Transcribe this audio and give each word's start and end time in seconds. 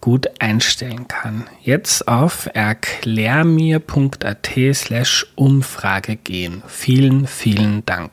gut 0.00 0.28
einstellen 0.38 1.08
kann. 1.08 1.46
Jetzt 1.62 2.08
auf 2.08 2.48
erklärmir.at 2.52 4.50
slash 4.72 5.26
Umfrage 5.36 6.16
gehen. 6.16 6.62
Vielen, 6.66 7.26
vielen 7.26 7.84
Dank. 7.86 8.10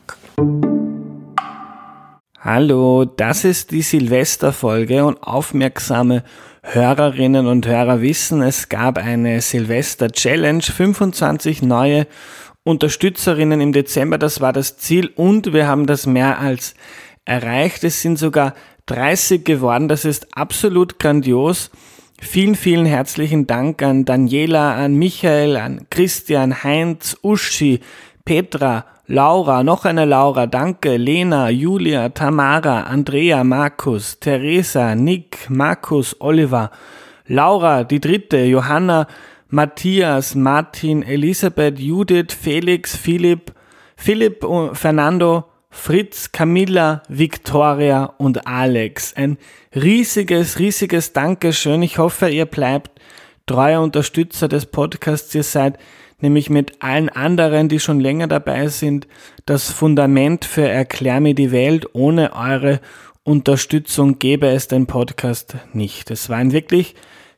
Hallo, 2.40 3.04
das 3.04 3.44
ist 3.44 3.72
die 3.72 3.82
Silvesterfolge 3.82 5.04
und 5.04 5.22
aufmerksame 5.22 6.22
Hörerinnen 6.62 7.46
und 7.46 7.66
Hörer 7.66 8.00
wissen, 8.02 8.42
es 8.42 8.68
gab 8.68 8.98
eine 8.98 9.40
Silvester 9.40 10.10
Challenge, 10.10 10.62
25 10.62 11.62
neue 11.62 12.06
Unterstützerinnen 12.62 13.60
im 13.60 13.72
Dezember, 13.72 14.18
das 14.18 14.40
war 14.40 14.52
das 14.52 14.76
Ziel 14.76 15.10
und 15.16 15.52
wir 15.52 15.66
haben 15.66 15.86
das 15.86 16.06
mehr 16.06 16.38
als 16.38 16.74
erreicht. 17.24 17.84
Es 17.84 18.02
sind 18.02 18.18
sogar 18.18 18.54
30 18.88 19.44
geworden. 19.44 19.88
Das 19.88 20.04
ist 20.04 20.36
absolut 20.36 20.98
grandios. 20.98 21.70
Vielen, 22.20 22.56
vielen 22.56 22.86
herzlichen 22.86 23.46
Dank 23.46 23.80
an 23.82 24.04
Daniela, 24.04 24.74
an 24.74 24.94
Michael, 24.94 25.56
an 25.56 25.86
Christian, 25.88 26.64
Heinz, 26.64 27.16
Uschi, 27.22 27.80
Petra, 28.24 28.84
Laura, 29.06 29.62
noch 29.62 29.84
eine 29.84 30.04
Laura, 30.04 30.46
danke, 30.46 30.96
Lena, 30.96 31.48
Julia, 31.48 32.08
Tamara, 32.10 32.82
Andrea, 32.82 33.44
Markus, 33.44 34.18
Theresa, 34.18 34.94
Nick, 34.94 35.48
Markus, 35.48 36.16
Oliver, 36.20 36.70
Laura, 37.26 37.84
die 37.84 38.00
dritte, 38.00 38.44
Johanna, 38.44 39.06
Matthias, 39.48 40.34
Martin, 40.34 41.02
Elisabeth, 41.02 41.78
Judith, 41.78 42.34
Felix, 42.34 42.96
Philipp, 42.96 43.52
Philipp, 43.96 44.44
Fernando, 44.74 45.47
Fritz, 45.70 46.32
Camilla, 46.32 47.02
Victoria 47.08 48.04
und 48.18 48.46
Alex. 48.46 49.14
Ein 49.14 49.38
riesiges, 49.74 50.58
riesiges 50.58 51.12
Dankeschön. 51.12 51.82
Ich 51.82 51.98
hoffe, 51.98 52.28
ihr 52.28 52.46
bleibt 52.46 53.00
treuer 53.46 53.82
Unterstützer 53.82 54.48
des 54.48 54.66
Podcasts. 54.66 55.34
Ihr 55.34 55.42
seid 55.42 55.78
nämlich 56.20 56.50
mit 56.50 56.82
allen 56.82 57.08
anderen, 57.08 57.68
die 57.68 57.80
schon 57.80 58.00
länger 58.00 58.28
dabei 58.28 58.68
sind, 58.68 59.06
das 59.46 59.70
Fundament 59.70 60.44
für 60.44 60.68
Erklär 60.68 61.20
mir 61.20 61.34
die 61.34 61.52
Welt. 61.52 61.86
Ohne 61.94 62.32
eure 62.34 62.80
Unterstützung 63.22 64.18
gäbe 64.18 64.48
es 64.48 64.68
den 64.68 64.86
Podcast 64.86 65.56
nicht. 65.74 66.10
Es 66.10 66.28
war 66.28 66.38
ein 66.38 66.52
wirklich 66.52 66.94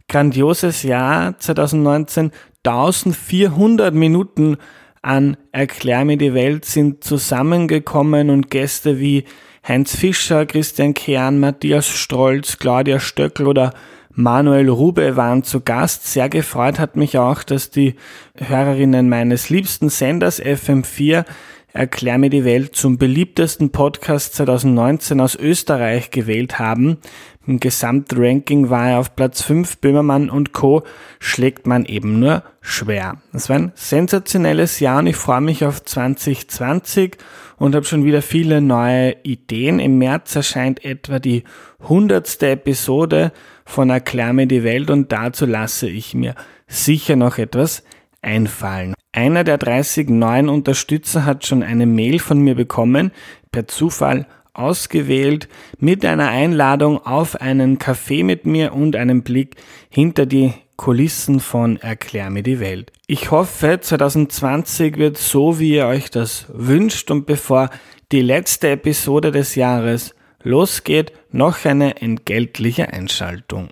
grandioses 0.08 0.82
Jahr 0.82 1.38
2019. 1.38 2.30
1400 2.62 3.94
Minuten 3.94 4.58
an 5.02 5.36
Erklär 5.52 6.04
mir 6.04 6.16
die 6.16 6.34
Welt 6.34 6.64
sind 6.64 7.04
zusammengekommen 7.04 8.30
und 8.30 8.50
Gäste 8.50 9.00
wie 9.00 9.24
Heinz 9.66 9.96
Fischer, 9.96 10.46
Christian 10.46 10.94
Kern, 10.94 11.38
Matthias 11.38 11.88
Strolz, 11.88 12.58
Claudia 12.58 13.00
Stöckel 13.00 13.46
oder 13.46 13.72
Manuel 14.12 14.68
Rube 14.68 15.16
waren 15.16 15.42
zu 15.42 15.60
Gast. 15.60 16.06
Sehr 16.06 16.28
gefreut 16.28 16.78
hat 16.78 16.96
mich 16.96 17.18
auch, 17.18 17.42
dass 17.42 17.70
die 17.70 17.94
Hörerinnen 18.36 19.08
meines 19.08 19.50
liebsten 19.50 19.88
Senders 19.88 20.42
FM4 20.42 21.24
Erklär 21.72 22.18
mir 22.18 22.30
die 22.30 22.44
Welt 22.44 22.74
zum 22.74 22.98
beliebtesten 22.98 23.70
Podcast 23.70 24.34
2019 24.34 25.20
aus 25.20 25.36
Österreich 25.36 26.10
gewählt 26.10 26.58
haben. 26.58 26.98
Im 27.50 27.58
Gesamtranking 27.58 28.70
war 28.70 28.90
er 28.90 29.00
auf 29.00 29.16
Platz 29.16 29.42
5. 29.42 29.78
Böhmermann 29.78 30.30
und 30.30 30.52
Co. 30.52 30.84
schlägt 31.18 31.66
man 31.66 31.84
eben 31.84 32.20
nur 32.20 32.44
schwer. 32.60 33.20
Das 33.32 33.48
war 33.48 33.56
ein 33.56 33.72
sensationelles 33.74 34.78
Jahr 34.78 35.00
und 35.00 35.08
ich 35.08 35.16
freue 35.16 35.40
mich 35.40 35.64
auf 35.64 35.84
2020 35.84 37.16
und 37.56 37.74
habe 37.74 37.84
schon 37.84 38.04
wieder 38.04 38.22
viele 38.22 38.60
neue 38.60 39.16
Ideen. 39.24 39.80
Im 39.80 39.98
März 39.98 40.36
erscheint 40.36 40.84
etwa 40.84 41.18
die 41.18 41.42
hundertste 41.80 42.50
Episode 42.50 43.32
von 43.64 43.90
Erklär 43.90 44.32
mir 44.32 44.46
die 44.46 44.62
Welt 44.62 44.88
und 44.88 45.10
dazu 45.10 45.44
lasse 45.44 45.88
ich 45.88 46.14
mir 46.14 46.36
sicher 46.68 47.16
noch 47.16 47.36
etwas 47.38 47.82
einfallen. 48.22 48.94
Einer 49.10 49.42
der 49.42 49.58
30 49.58 50.08
neuen 50.08 50.48
Unterstützer 50.48 51.24
hat 51.24 51.44
schon 51.44 51.64
eine 51.64 51.86
Mail 51.86 52.20
von 52.20 52.38
mir 52.38 52.54
bekommen, 52.54 53.10
per 53.50 53.66
Zufall 53.66 54.28
ausgewählt, 54.60 55.48
mit 55.78 56.04
einer 56.04 56.28
Einladung 56.28 57.04
auf 57.04 57.40
einen 57.40 57.78
Kaffee 57.78 58.22
mit 58.22 58.46
mir 58.46 58.72
und 58.72 58.96
einem 58.96 59.22
Blick 59.22 59.56
hinter 59.88 60.26
die 60.26 60.52
Kulissen 60.76 61.40
von 61.40 61.76
Erklär 61.76 62.30
mir 62.30 62.42
die 62.42 62.58
Welt. 62.60 62.90
Ich 63.06 63.30
hoffe, 63.30 63.80
2020 63.80 64.96
wird 64.96 65.18
so, 65.18 65.58
wie 65.58 65.74
ihr 65.74 65.86
euch 65.86 66.10
das 66.10 66.46
wünscht 66.52 67.10
und 67.10 67.26
bevor 67.26 67.70
die 68.12 68.22
letzte 68.22 68.70
Episode 68.70 69.30
des 69.30 69.56
Jahres 69.56 70.14
losgeht, 70.42 71.12
noch 71.32 71.64
eine 71.64 72.00
entgeltliche 72.00 72.92
Einschaltung. 72.92 73.68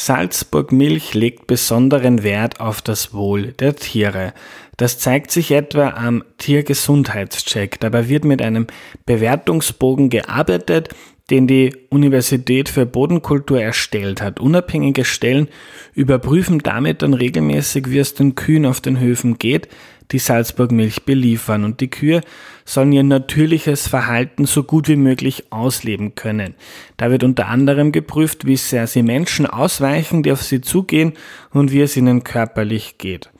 Salzburg 0.00 0.70
Milch 0.70 1.14
legt 1.14 1.48
besonderen 1.48 2.22
Wert 2.22 2.60
auf 2.60 2.80
das 2.80 3.12
Wohl 3.12 3.48
der 3.54 3.74
Tiere. 3.74 4.32
Das 4.76 5.00
zeigt 5.00 5.32
sich 5.32 5.50
etwa 5.50 5.88
am 5.88 6.22
Tiergesundheitscheck. 6.38 7.80
Dabei 7.80 8.08
wird 8.08 8.24
mit 8.24 8.40
einem 8.40 8.68
Bewertungsbogen 9.06 10.08
gearbeitet, 10.08 10.90
den 11.30 11.48
die 11.48 11.74
Universität 11.90 12.68
für 12.68 12.86
Bodenkultur 12.86 13.60
erstellt 13.60 14.22
hat. 14.22 14.38
Unabhängige 14.38 15.04
Stellen 15.04 15.48
überprüfen 15.94 16.60
damit 16.60 17.02
dann 17.02 17.12
regelmäßig, 17.12 17.90
wie 17.90 17.98
es 17.98 18.14
den 18.14 18.36
Kühen 18.36 18.66
auf 18.66 18.80
den 18.80 19.00
Höfen 19.00 19.36
geht, 19.36 19.66
die 20.12 20.18
Salzburg 20.18 20.72
Milch 20.72 21.04
beliefern. 21.04 21.64
Und 21.64 21.80
die 21.80 21.90
Kühe 21.90 22.22
sollen 22.64 22.92
ihr 22.92 23.02
natürliches 23.02 23.88
Verhalten 23.88 24.46
so 24.46 24.62
gut 24.62 24.88
wie 24.88 24.96
möglich 24.96 25.44
ausleben 25.50 26.14
können. 26.14 26.54
Da 26.96 27.10
wird 27.10 27.24
unter 27.24 27.48
anderem 27.48 27.92
geprüft, 27.92 28.46
wie 28.46 28.56
sehr 28.56 28.86
sie 28.86 29.02
Menschen 29.02 29.46
ausweichen, 29.46 30.22
die 30.22 30.32
auf 30.32 30.42
sie 30.42 30.60
zugehen 30.60 31.12
und 31.50 31.72
wie 31.72 31.82
es 31.82 31.96
ihnen 31.96 32.24
körperlich 32.24 32.98
geht. 32.98 33.30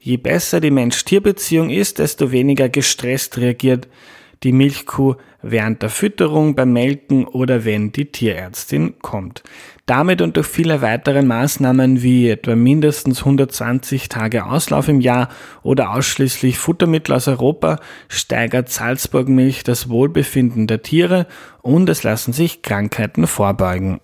Je 0.00 0.16
besser 0.16 0.60
die 0.60 0.70
Mensch-Tier-Beziehung 0.70 1.70
ist, 1.70 1.98
desto 1.98 2.30
weniger 2.30 2.68
gestresst 2.68 3.38
reagiert 3.38 3.88
die 4.42 4.52
Milchkuh 4.52 5.16
während 5.50 5.82
der 5.82 5.90
Fütterung, 5.90 6.54
beim 6.54 6.72
Melken 6.72 7.26
oder 7.26 7.64
wenn 7.64 7.92
die 7.92 8.06
Tierärztin 8.06 8.94
kommt. 9.00 9.42
Damit 9.86 10.20
und 10.20 10.36
durch 10.36 10.46
viele 10.48 10.82
weitere 10.82 11.22
Maßnahmen 11.22 12.02
wie 12.02 12.28
etwa 12.28 12.56
mindestens 12.56 13.20
120 13.20 14.08
Tage 14.08 14.46
Auslauf 14.46 14.88
im 14.88 15.00
Jahr 15.00 15.28
oder 15.62 15.90
ausschließlich 15.90 16.58
Futtermittel 16.58 17.14
aus 17.14 17.28
Europa 17.28 17.78
steigert 18.08 18.68
Salzburgmilch 18.68 19.62
das 19.62 19.88
Wohlbefinden 19.88 20.66
der 20.66 20.82
Tiere 20.82 21.26
und 21.62 21.88
es 21.88 22.02
lassen 22.02 22.32
sich 22.32 22.62
Krankheiten 22.62 23.28
vorbeugen. 23.28 24.00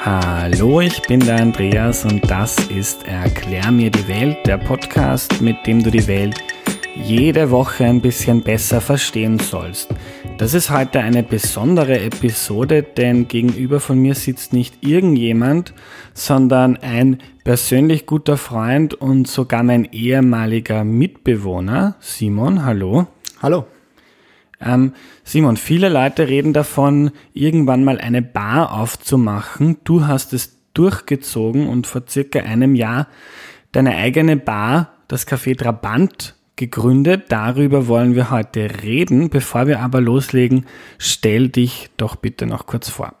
Hallo, 0.00 0.80
ich 0.80 1.02
bin 1.02 1.18
der 1.18 1.40
Andreas 1.40 2.04
und 2.04 2.30
das 2.30 2.56
ist 2.68 3.04
Erklär 3.08 3.72
mir 3.72 3.90
die 3.90 4.06
Welt, 4.06 4.46
der 4.46 4.56
Podcast, 4.56 5.42
mit 5.42 5.66
dem 5.66 5.82
du 5.82 5.90
die 5.90 6.06
Welt 6.06 6.36
jede 6.94 7.50
Woche 7.50 7.84
ein 7.84 8.00
bisschen 8.00 8.42
besser 8.42 8.80
verstehen 8.80 9.40
sollst. 9.40 9.88
Das 10.38 10.54
ist 10.54 10.70
heute 10.70 11.00
eine 11.00 11.24
besondere 11.24 11.98
Episode, 12.00 12.84
denn 12.84 13.26
gegenüber 13.26 13.80
von 13.80 13.98
mir 13.98 14.14
sitzt 14.14 14.52
nicht 14.52 14.86
irgendjemand, 14.86 15.74
sondern 16.14 16.76
ein 16.76 17.18
persönlich 17.42 18.06
guter 18.06 18.36
Freund 18.36 18.94
und 18.94 19.26
sogar 19.26 19.64
mein 19.64 19.84
ehemaliger 19.90 20.84
Mitbewohner, 20.84 21.96
Simon. 21.98 22.64
Hallo. 22.64 23.08
Hallo. 23.42 23.66
Ähm, 24.60 24.92
Simon, 25.24 25.56
viele 25.56 25.88
Leute 25.88 26.28
reden 26.28 26.52
davon, 26.52 27.10
irgendwann 27.32 27.84
mal 27.84 27.98
eine 27.98 28.22
Bar 28.22 28.72
aufzumachen. 28.72 29.78
Du 29.84 30.06
hast 30.06 30.32
es 30.32 30.58
durchgezogen 30.74 31.68
und 31.68 31.86
vor 31.86 32.02
circa 32.08 32.40
einem 32.40 32.74
Jahr 32.74 33.08
deine 33.72 33.96
eigene 33.96 34.36
Bar, 34.36 34.92
das 35.08 35.26
Café 35.26 35.56
Trabant, 35.56 36.34
gegründet. 36.56 37.26
Darüber 37.28 37.86
wollen 37.86 38.14
wir 38.14 38.30
heute 38.30 38.68
reden. 38.82 39.30
Bevor 39.30 39.66
wir 39.66 39.80
aber 39.80 40.00
loslegen, 40.00 40.66
stell 40.98 41.48
dich 41.48 41.88
doch 41.96 42.16
bitte 42.16 42.46
noch 42.46 42.66
kurz 42.66 42.90
vor. 42.90 43.14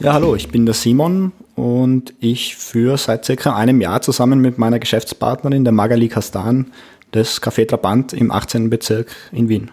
Ja, 0.00 0.12
hallo, 0.12 0.36
ich 0.36 0.48
bin 0.48 0.64
der 0.64 0.76
Simon 0.76 1.32
und 1.56 2.14
ich 2.20 2.54
führe 2.54 2.96
seit 2.98 3.24
circa 3.24 3.56
einem 3.56 3.80
Jahr 3.80 4.00
zusammen 4.00 4.40
mit 4.40 4.56
meiner 4.56 4.78
Geschäftspartnerin, 4.78 5.64
der 5.64 5.72
Magali 5.72 6.08
Kastan, 6.08 6.66
das 7.10 7.42
Café 7.42 7.66
Trabant 7.66 8.12
im 8.12 8.30
18. 8.30 8.70
Bezirk 8.70 9.08
in 9.32 9.48
Wien. 9.48 9.72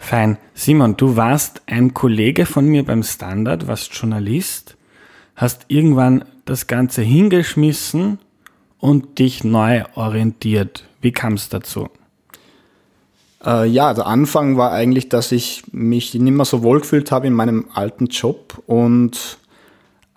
Fein. 0.00 0.38
Simon, 0.54 0.96
du 0.96 1.16
warst 1.16 1.60
ein 1.66 1.94
Kollege 1.94 2.46
von 2.46 2.66
mir 2.66 2.84
beim 2.84 3.02
Standard, 3.02 3.68
warst 3.68 3.94
Journalist, 3.94 4.76
hast 5.36 5.66
irgendwann 5.68 6.24
das 6.46 6.66
Ganze 6.66 7.02
hingeschmissen 7.02 8.18
und 8.78 9.18
dich 9.18 9.44
neu 9.44 9.84
orientiert. 9.94 10.84
Wie 11.02 11.12
kam 11.12 11.34
es 11.34 11.50
dazu? 11.50 11.90
Äh, 13.44 13.68
ja, 13.68 13.94
der 13.94 14.06
Anfang 14.06 14.56
war 14.56 14.72
eigentlich, 14.72 15.10
dass 15.10 15.32
ich 15.32 15.64
mich 15.70 16.14
nicht 16.14 16.32
mehr 16.32 16.46
so 16.46 16.62
wohl 16.62 16.80
gefühlt 16.80 17.12
habe 17.12 17.26
in 17.26 17.34
meinem 17.34 17.66
alten 17.72 18.06
Job 18.06 18.62
und 18.66 19.38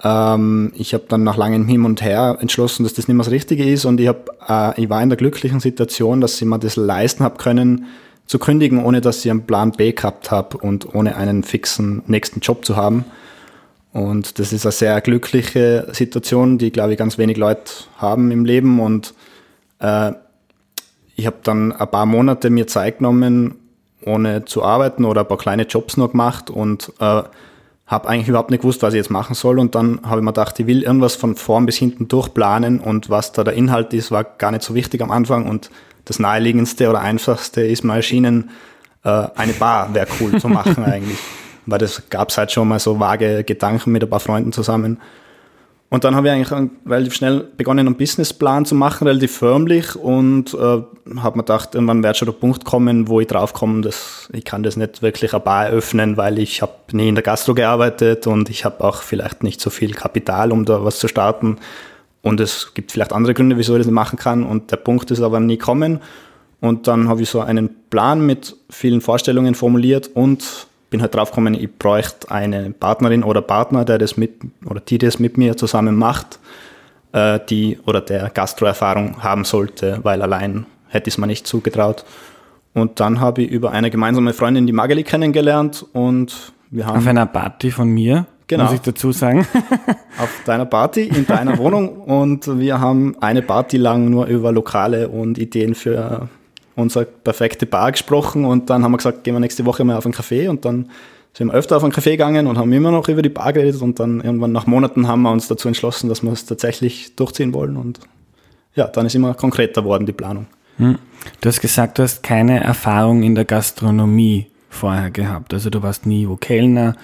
ähm, 0.01 0.71
ich 0.75 0.93
habe 0.93 1.05
dann 1.09 1.23
nach 1.23 1.37
langem 1.37 1.67
Hin 1.67 1.85
und 1.85 2.01
Her 2.01 2.37
entschlossen, 2.39 2.83
dass 2.83 2.93
das 2.93 3.07
nicht 3.07 3.15
mehr 3.15 3.25
das 3.25 3.31
Richtige 3.31 3.69
ist 3.69 3.83
und 3.85 3.99
ich, 3.99 4.07
hab, 4.07 4.29
äh, 4.47 4.81
ich 4.81 4.89
war 4.89 5.03
in 5.03 5.09
der 5.09 5.17
glücklichen 5.17 5.59
Situation, 5.59 6.21
dass 6.21 6.41
ich 6.41 6.47
mir 6.47 6.57
das 6.57 6.77
leisten 6.77 7.23
habe 7.23 7.37
können, 7.37 7.85
zu 8.25 8.39
kündigen, 8.39 8.83
ohne 8.83 9.01
dass 9.01 9.23
ich 9.23 9.31
einen 9.31 9.45
Plan 9.45 9.71
B 9.71 9.91
gehabt 9.91 10.31
habe 10.31 10.57
und 10.57 10.95
ohne 10.95 11.15
einen 11.15 11.43
fixen 11.43 12.03
nächsten 12.07 12.39
Job 12.39 12.65
zu 12.65 12.75
haben. 12.75 13.05
Und 13.91 14.39
das 14.39 14.51
ist 14.53 14.65
eine 14.65 14.71
sehr 14.71 14.99
glückliche 15.01 15.87
Situation, 15.91 16.57
die, 16.57 16.71
glaube 16.71 16.93
ich, 16.93 16.97
ganz 16.97 17.17
wenig 17.17 17.37
Leute 17.37 17.71
haben 17.97 18.31
im 18.31 18.43
Leben. 18.43 18.79
Und 18.79 19.13
äh, 19.79 20.13
ich 21.15 21.27
habe 21.27 21.37
dann 21.43 21.71
ein 21.71 21.91
paar 21.91 22.07
Monate 22.07 22.49
mir 22.49 22.65
Zeit 22.65 22.97
genommen, 22.97 23.55
ohne 24.03 24.45
zu 24.45 24.63
arbeiten 24.63 25.05
oder 25.05 25.21
ein 25.21 25.27
paar 25.27 25.37
kleine 25.37 25.63
Jobs 25.63 25.95
noch 25.95 26.11
gemacht 26.11 26.49
und 26.49 26.91
äh, 26.99 27.21
habe 27.85 28.07
eigentlich 28.09 28.29
überhaupt 28.29 28.49
nicht 28.49 28.61
gewusst, 28.61 28.81
was 28.81 28.93
ich 28.93 28.97
jetzt 28.97 29.11
machen 29.11 29.35
soll. 29.35 29.59
Und 29.59 29.75
dann 29.75 29.99
habe 30.03 30.19
ich 30.19 30.23
mir 30.23 30.31
gedacht, 30.31 30.59
ich 30.59 30.65
will 30.65 30.81
irgendwas 30.81 31.15
von 31.15 31.35
vorn 31.35 31.65
bis 31.65 31.77
hinten 31.77 32.07
durchplanen 32.07 32.79
und 32.79 33.09
was 33.09 33.31
da 33.31 33.43
der 33.43 33.53
Inhalt 33.53 33.93
ist, 33.93 34.09
war 34.09 34.23
gar 34.23 34.51
nicht 34.51 34.63
so 34.63 34.73
wichtig 34.73 35.01
am 35.01 35.11
Anfang. 35.11 35.47
Und 35.47 35.69
das 36.05 36.19
naheliegendste 36.19 36.89
oder 36.89 37.01
einfachste 37.01 37.61
ist 37.61 37.83
mal 37.83 37.97
erschienen, 37.97 38.49
äh, 39.03 39.27
eine 39.35 39.53
Bar 39.53 39.93
wäre 39.93 40.07
cool 40.19 40.39
zu 40.39 40.47
machen 40.47 40.83
eigentlich. 40.85 41.19
Weil 41.65 41.79
das 41.79 42.03
gab 42.09 42.29
es 42.29 42.37
halt 42.37 42.51
schon 42.51 42.67
mal 42.67 42.79
so 42.79 42.99
vage 42.99 43.43
Gedanken 43.43 43.91
mit 43.91 44.03
ein 44.03 44.09
paar 44.09 44.19
Freunden 44.19 44.51
zusammen. 44.51 44.99
Und 45.93 46.03
dann 46.03 46.15
habe 46.15 46.27
ich 46.27 46.33
eigentlich 46.33 46.71
relativ 46.87 47.13
schnell 47.13 47.41
begonnen, 47.55 47.85
einen 47.85 47.95
Businessplan 47.95 48.65
zu 48.65 48.73
machen, 48.73 49.05
relativ 49.05 49.37
förmlich 49.37 49.95
und 49.95 50.51
äh, 50.55 50.57
habe 50.57 51.37
mir 51.37 51.43
gedacht, 51.43 51.75
irgendwann 51.75 52.01
wird 52.01 52.17
schon 52.17 52.25
der 52.25 52.33
Punkt 52.33 52.65
kommen, 52.65 53.07
wo 53.07 53.19
ich 53.19 53.27
draufkomme, 53.27 53.81
dass 53.81 54.27
ich 54.33 54.43
kann 54.43 54.63
das 54.63 54.75
nicht 54.75 55.03
wirklich 55.03 55.33
eine 55.33 55.41
Bar 55.41 55.67
eröffnen, 55.67 56.17
weil 56.17 56.39
ich 56.39 56.63
habe 56.63 56.73
nie 56.93 57.09
in 57.09 57.13
der 57.13 57.23
Gastro 57.23 57.53
gearbeitet 57.53 58.25
und 58.25 58.49
ich 58.49 58.65
habe 58.65 58.83
auch 58.83 59.03
vielleicht 59.03 59.43
nicht 59.43 59.61
so 59.61 59.69
viel 59.69 59.93
Kapital, 59.93 60.51
um 60.51 60.65
da 60.65 60.83
was 60.83 60.97
zu 60.97 61.07
starten. 61.07 61.57
Und 62.23 62.39
es 62.39 62.73
gibt 62.73 62.91
vielleicht 62.91 63.13
andere 63.13 63.35
Gründe, 63.35 63.57
wieso 63.57 63.73
ich 63.73 63.79
das 63.79 63.85
nicht 63.85 63.93
machen 63.93 64.17
kann. 64.17 64.43
Und 64.43 64.71
der 64.71 64.77
Punkt 64.77 65.11
ist 65.11 65.21
aber 65.21 65.39
nie 65.39 65.57
kommen. 65.57 65.99
Und 66.61 66.87
dann 66.87 67.09
habe 67.09 67.21
ich 67.21 67.29
so 67.29 67.41
einen 67.41 67.69
Plan 67.89 68.25
mit 68.25 68.55
vielen 68.69 69.01
Vorstellungen 69.01 69.53
formuliert 69.53 70.09
und 70.13 70.67
bin 70.89 71.01
halt 71.01 71.13
drauf 71.13 71.31
gekommen, 71.31 71.53
ich 71.55 71.69
bräuchte 71.77 72.31
eine 72.31 72.71
Partnerin 72.71 73.23
oder 73.23 73.41
Partner, 73.41 73.83
der 73.83 73.97
das 73.97 74.15
mit 74.15 74.35
oder 74.65 74.79
die 74.79 74.97
das 74.97 75.19
mit 75.19 75.37
mir 75.37 75.57
zusammen 75.57 75.95
macht, 75.95 76.39
äh, 77.11 77.39
die 77.49 77.79
oder 77.85 77.99
der 77.99 78.29
Gastroerfahrung 78.29 79.21
haben 79.21 79.43
sollte, 79.43 79.99
weil 80.03 80.21
allein 80.21 80.65
hätte 80.87 81.09
ich 81.09 81.15
es 81.15 81.17
mir 81.17 81.27
nicht 81.27 81.45
zugetraut. 81.45 82.05
Und 82.73 82.99
dann 83.01 83.19
habe 83.19 83.43
ich 83.43 83.51
über 83.51 83.71
eine 83.71 83.91
gemeinsame 83.91 84.33
Freundin 84.33 84.65
die 84.65 84.73
Magali 84.73 85.03
kennengelernt 85.03 85.85
und 85.91 86.53
wir 86.69 86.85
haben. 86.85 86.97
Auf 86.97 87.07
einer 87.07 87.25
Party 87.25 87.71
von 87.71 87.89
mir, 87.89 88.25
genau, 88.57 88.71
muss 88.71 88.73
ich 88.73 88.81
dazu 88.81 89.11
sagen. 89.11 89.45
auf 90.17 90.29
deiner 90.45 90.65
Party 90.65 91.03
in 91.03 91.25
deiner 91.25 91.57
Wohnung. 91.57 91.89
Und 92.01 92.59
wir 92.59 92.79
haben 92.79 93.15
eine 93.19 93.41
Party 93.41 93.77
lang 93.77 94.09
nur 94.09 94.25
über 94.27 94.51
Lokale 94.51 95.09
und 95.09 95.37
Ideen 95.37 95.75
für 95.75 96.29
unsere 96.75 97.05
perfekte 97.05 97.65
Bar 97.65 97.91
gesprochen. 97.91 98.45
Und 98.45 98.69
dann 98.69 98.83
haben 98.83 98.91
wir 98.91 98.97
gesagt, 98.97 99.23
gehen 99.23 99.35
wir 99.35 99.39
nächste 99.39 99.65
Woche 99.65 99.83
mal 99.83 99.97
auf 99.97 100.05
einen 100.05 100.13
Café. 100.13 100.49
Und 100.49 100.65
dann 100.65 100.89
sind 101.33 101.47
wir 101.47 101.53
öfter 101.53 101.77
auf 101.77 101.83
einen 101.83 101.93
Café 101.93 102.11
gegangen 102.11 102.47
und 102.47 102.57
haben 102.57 102.71
immer 102.73 102.91
noch 102.91 103.07
über 103.07 103.21
die 103.21 103.29
Bar 103.29 103.53
geredet. 103.53 103.81
Und 103.81 103.99
dann 103.99 104.21
irgendwann 104.21 104.51
nach 104.51 104.67
Monaten 104.67 105.07
haben 105.07 105.21
wir 105.23 105.31
uns 105.31 105.47
dazu 105.47 105.67
entschlossen, 105.67 106.09
dass 106.09 106.23
wir 106.23 106.31
es 106.31 106.45
tatsächlich 106.45 107.15
durchziehen 107.15 107.53
wollen. 107.53 107.77
Und 107.77 107.99
ja, 108.75 108.87
dann 108.87 109.05
ist 109.05 109.15
immer 109.15 109.33
konkreter 109.33 109.81
geworden 109.81 110.05
die 110.05 110.13
Planung. 110.13 110.47
Hm. 110.77 110.97
Du 111.41 111.49
hast 111.49 111.61
gesagt, 111.61 111.99
du 111.99 112.03
hast 112.03 112.23
keine 112.23 112.63
Erfahrung 112.63 113.23
in 113.23 113.35
der 113.35 113.45
Gastronomie 113.45 114.47
vorher 114.73 115.11
gehabt. 115.11 115.53
Also 115.53 115.69
du 115.69 115.81
warst 115.81 116.05
nie 116.05 116.27
wo 116.27 116.35
Kellner, 116.35 116.95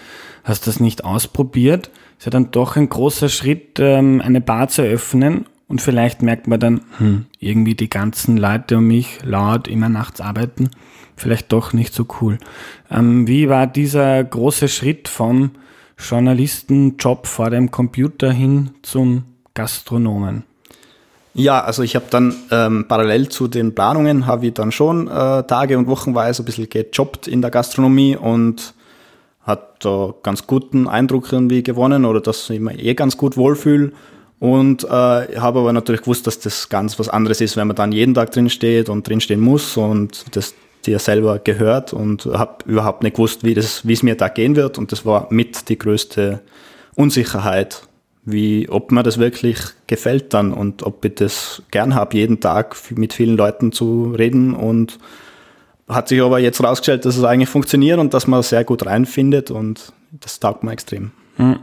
hast 0.43 0.67
das 0.67 0.79
nicht 0.79 1.05
ausprobiert. 1.05 1.91
Ist 2.17 2.25
ja 2.25 2.31
dann 2.31 2.51
doch 2.51 2.75
ein 2.75 2.89
großer 2.89 3.29
Schritt, 3.29 3.79
ähm, 3.79 4.21
eine 4.21 4.41
Bar 4.41 4.67
zu 4.67 4.81
öffnen 4.81 5.45
und 5.69 5.81
vielleicht 5.81 6.21
merkt 6.21 6.47
man 6.47 6.59
dann, 6.59 6.81
hm, 6.97 7.25
irgendwie 7.39 7.75
die 7.75 7.89
ganzen 7.89 8.37
Leute 8.37 8.77
um 8.77 8.87
mich 8.87 9.19
laut 9.23 9.67
immer 9.67 9.87
nachts 9.87 10.19
arbeiten, 10.19 10.71
vielleicht 11.15 11.51
doch 11.51 11.73
nicht 11.73 11.93
so 11.93 12.07
cool. 12.19 12.39
Ähm, 12.89 13.27
wie 13.27 13.49
war 13.49 13.67
dieser 13.67 14.23
große 14.23 14.67
Schritt 14.67 15.07
vom 15.07 15.51
Journalistenjob 15.97 17.27
vor 17.27 17.51
dem 17.51 17.69
Computer 17.69 18.31
hin 18.31 18.71
zum 18.81 19.23
Gastronomen? 19.53 20.48
Ja, 21.33 21.63
also 21.63 21.83
ich 21.83 21.95
habe 21.95 22.05
dann 22.09 22.35
ähm, 22.51 22.85
parallel 22.87 23.29
zu 23.29 23.47
den 23.47 23.75
Planungen 23.75 24.25
habe 24.25 24.47
ich 24.47 24.53
dann 24.53 24.71
schon 24.71 25.07
äh, 25.07 25.43
Tage 25.43 25.77
und 25.77 25.87
Wochenweise 25.87 26.41
ein 26.41 26.45
bisschen 26.45 26.69
gejobbt 26.69 27.27
in 27.27 27.41
der 27.41 27.51
Gastronomie 27.51 28.15
und 28.15 28.73
hat 29.43 29.85
da 29.85 30.13
ganz 30.23 30.47
guten 30.47 30.87
Eindruck 30.87 31.31
irgendwie 31.31 31.63
gewonnen 31.63 32.05
oder 32.05 32.19
dass 32.21 32.49
ich 32.49 32.59
mir 32.59 32.77
eh 32.77 32.93
ganz 32.93 33.15
gut 33.15 33.37
wohlfühle 33.37 33.91
und 34.39 34.85
äh, 34.85 34.87
habe 34.87 35.59
aber 35.59 35.73
natürlich 35.73 36.01
gewusst, 36.01 36.25
dass 36.27 36.39
das 36.39 36.69
ganz 36.69 36.97
was 36.97 37.09
anderes 37.09 37.41
ist, 37.41 37.57
wenn 37.57 37.67
man 37.67 37.75
dann 37.75 37.91
jeden 37.91 38.13
Tag 38.13 38.31
drin 38.31 38.49
steht 38.49 38.89
und 38.89 39.07
drinstehen 39.07 39.41
muss 39.41 39.77
und 39.77 40.35
das 40.35 40.55
dir 40.85 40.99
selber 40.99 41.39
gehört 41.39 41.93
und 41.93 42.25
habe 42.25 42.63
überhaupt 42.65 43.03
nicht 43.03 43.15
gewusst, 43.17 43.43
wie 43.43 43.53
es 43.53 44.03
mir 44.03 44.15
da 44.15 44.29
gehen 44.29 44.55
wird. 44.55 44.77
Und 44.77 44.91
das 44.93 45.05
war 45.05 45.27
mit 45.29 45.67
die 45.67 45.77
größte 45.77 46.39
Unsicherheit, 46.95 47.83
wie 48.31 48.69
ob 48.69 48.91
mir 48.91 49.03
das 49.03 49.17
wirklich 49.17 49.59
gefällt 49.87 50.33
dann 50.33 50.53
und 50.53 50.83
ob 50.83 51.03
ich 51.05 51.15
das 51.15 51.63
gern 51.71 51.95
habe, 51.95 52.17
jeden 52.17 52.39
Tag 52.39 52.75
mit 52.95 53.13
vielen 53.13 53.37
Leuten 53.37 53.71
zu 53.71 54.13
reden. 54.17 54.53
Und 54.53 54.99
hat 55.87 56.07
sich 56.07 56.21
aber 56.21 56.39
jetzt 56.39 56.59
herausgestellt, 56.59 57.05
dass 57.05 57.17
es 57.17 57.23
eigentlich 57.23 57.49
funktioniert 57.49 57.99
und 57.99 58.13
dass 58.13 58.27
man 58.27 58.43
sehr 58.43 58.63
gut 58.63 58.85
reinfindet 58.85 59.51
und 59.51 59.91
das 60.11 60.39
taugt 60.39 60.63
mir 60.63 60.71
extrem. 60.71 61.11
Mhm. 61.37 61.59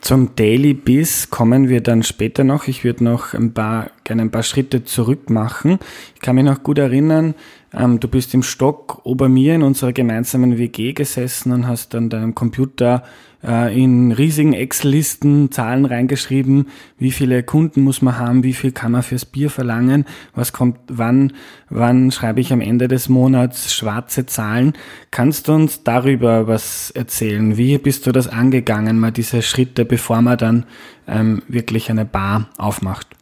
Zum 0.00 0.34
Daily 0.36 0.72
Biz 0.72 1.28
kommen 1.28 1.68
wir 1.68 1.82
dann 1.82 2.02
später 2.02 2.42
noch. 2.42 2.68
Ich 2.68 2.84
würde 2.84 3.04
noch 3.04 3.34
ein 3.34 3.52
paar, 3.52 3.90
gerne 4.04 4.22
ein 4.22 4.30
paar 4.30 4.42
Schritte 4.42 4.84
zurück 4.84 5.28
machen. 5.28 5.78
Ich 6.14 6.22
kann 6.22 6.36
mich 6.36 6.44
noch 6.44 6.62
gut 6.62 6.78
erinnern, 6.78 7.34
ähm, 7.72 8.00
du 8.00 8.08
bist 8.08 8.32
im 8.34 8.42
Stock 8.42 9.00
ober 9.04 9.28
mir 9.28 9.54
in 9.54 9.62
unserer 9.62 9.92
gemeinsamen 9.92 10.58
WG 10.58 10.92
gesessen 10.92 11.52
und 11.52 11.66
hast 11.66 11.94
an 11.94 12.08
deinem 12.08 12.34
Computer 12.34 13.02
äh, 13.44 13.82
in 13.82 14.10
riesigen 14.12 14.54
Excel-Listen 14.54 15.52
Zahlen 15.52 15.84
reingeschrieben, 15.84 16.68
wie 16.98 17.10
viele 17.10 17.42
Kunden 17.42 17.82
muss 17.82 18.00
man 18.00 18.18
haben, 18.18 18.42
wie 18.42 18.54
viel 18.54 18.72
kann 18.72 18.92
man 18.92 19.02
fürs 19.02 19.26
Bier 19.26 19.50
verlangen, 19.50 20.06
was 20.34 20.52
kommt 20.52 20.78
wann, 20.88 21.34
wann 21.68 22.10
schreibe 22.10 22.40
ich 22.40 22.52
am 22.52 22.60
Ende 22.60 22.88
des 22.88 23.08
Monats 23.08 23.74
schwarze 23.74 24.26
Zahlen. 24.26 24.72
Kannst 25.10 25.48
du 25.48 25.52
uns 25.52 25.84
darüber 25.84 26.46
was 26.46 26.90
erzählen? 26.90 27.56
Wie 27.58 27.76
bist 27.78 28.06
du 28.06 28.12
das 28.12 28.28
angegangen, 28.28 28.98
mal 28.98 29.12
diese 29.12 29.42
Schritte, 29.42 29.84
bevor 29.84 30.22
man 30.22 30.38
dann 30.38 30.66
ähm, 31.06 31.42
wirklich 31.48 31.90
eine 31.90 32.06
Bar 32.06 32.48
aufmacht? 32.56 33.17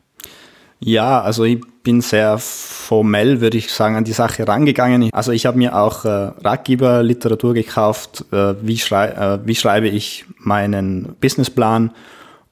Ja, 0.86 1.20
also 1.20 1.42
ich 1.42 1.60
bin 1.82 2.00
sehr 2.00 2.38
formell, 2.38 3.40
würde 3.40 3.58
ich 3.58 3.72
sagen, 3.72 3.96
an 3.96 4.04
die 4.04 4.12
Sache 4.12 4.46
rangegangen. 4.46 5.10
Also 5.12 5.32
ich 5.32 5.44
habe 5.44 5.58
mir 5.58 5.76
auch 5.76 6.04
äh, 6.04 6.30
Ratgeber-Literatur 6.44 7.54
gekauft, 7.54 8.24
äh, 8.30 8.54
wie, 8.62 8.78
schrei 8.78 9.08
äh, 9.08 9.40
wie 9.44 9.56
schreibe 9.56 9.88
ich 9.88 10.26
meinen 10.38 11.16
Businessplan. 11.20 11.90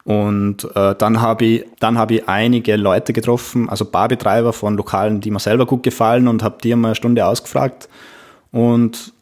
Und 0.03 0.69
äh, 0.75 0.97
dann 0.97 1.21
habe 1.21 1.45
ich, 1.45 1.65
habe 1.81 2.15
ich 2.15 2.29
einige 2.29 2.75
Leute 2.75 3.13
getroffen, 3.13 3.69
also 3.69 3.85
Barbetreiber 3.85 4.53
von 4.53 4.77
Lokalen, 4.77 5.21
die 5.21 5.31
mir 5.31 5.39
selber 5.39 5.65
gut 5.65 5.85
gefallen 5.85 6.27
und 6.27 6.43
habe 6.43 6.57
die 6.61 6.75
mal 6.75 6.89
eine 6.89 6.95
Stunde 6.97 7.25
ausgefragt 7.25 7.89
und 8.51 9.13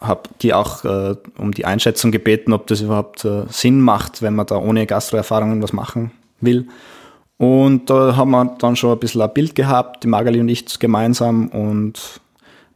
habe 0.00 0.22
die 0.42 0.54
auch 0.54 0.84
äh, 0.84 1.16
um 1.38 1.50
die 1.50 1.64
Einschätzung 1.64 2.12
gebeten, 2.12 2.52
ob 2.52 2.68
das 2.68 2.82
überhaupt 2.82 3.24
äh, 3.24 3.46
Sinn 3.48 3.80
macht, 3.80 4.22
wenn 4.22 4.36
man 4.36 4.46
da 4.46 4.58
ohne 4.58 4.86
Gastroerfahrungen 4.86 5.60
was 5.60 5.72
machen 5.72 6.12
will. 6.40 6.68
Und 7.40 7.88
da 7.88 8.16
haben 8.16 8.32
wir 8.32 8.54
dann 8.58 8.76
schon 8.76 8.92
ein 8.92 8.98
bisschen 8.98 9.22
ein 9.22 9.32
Bild 9.32 9.54
gehabt, 9.54 10.04
die 10.04 10.08
Magali 10.08 10.40
und 10.40 10.50
ich 10.50 10.78
gemeinsam. 10.78 11.48
Und 11.48 12.20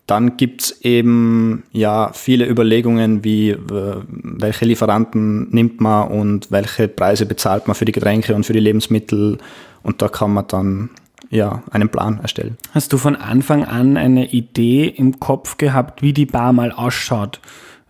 dann 0.07 0.39
gibt's 0.39 0.81
eben 0.81 1.65
ja 1.71 2.13
viele 2.15 2.49
Überlegungen, 2.49 3.23
wie 3.25 3.55
welche 3.59 4.65
Lieferanten 4.65 5.51
nimmt 5.51 5.83
man 5.83 6.09
und 6.09 6.51
welche 6.51 6.89
Preise 6.89 7.27
bezahlt 7.27 7.69
man 7.69 7.75
für 7.75 7.85
die 7.85 7.93
Getränke 7.93 8.35
und 8.35 8.47
für 8.47 8.55
die 8.55 8.61
Lebensmittel. 8.61 9.37
Und 9.83 10.01
da 10.01 10.09
kann 10.09 10.33
man 10.33 10.47
dann 10.49 10.89
ja 11.29 11.63
einen 11.71 11.91
Plan 11.91 12.21
erstellen. 12.23 12.57
Hast 12.73 12.91
du 12.95 12.97
von 12.97 13.17
Anfang 13.17 13.67
an 13.67 13.99
eine 13.99 14.31
Idee 14.31 14.87
im 14.87 15.21
Kopf 15.21 15.59
gehabt, 15.59 16.01
wie 16.01 16.15
die 16.15 16.25
Bar 16.25 16.55
mal 16.55 16.73
ausschaut? 16.73 17.39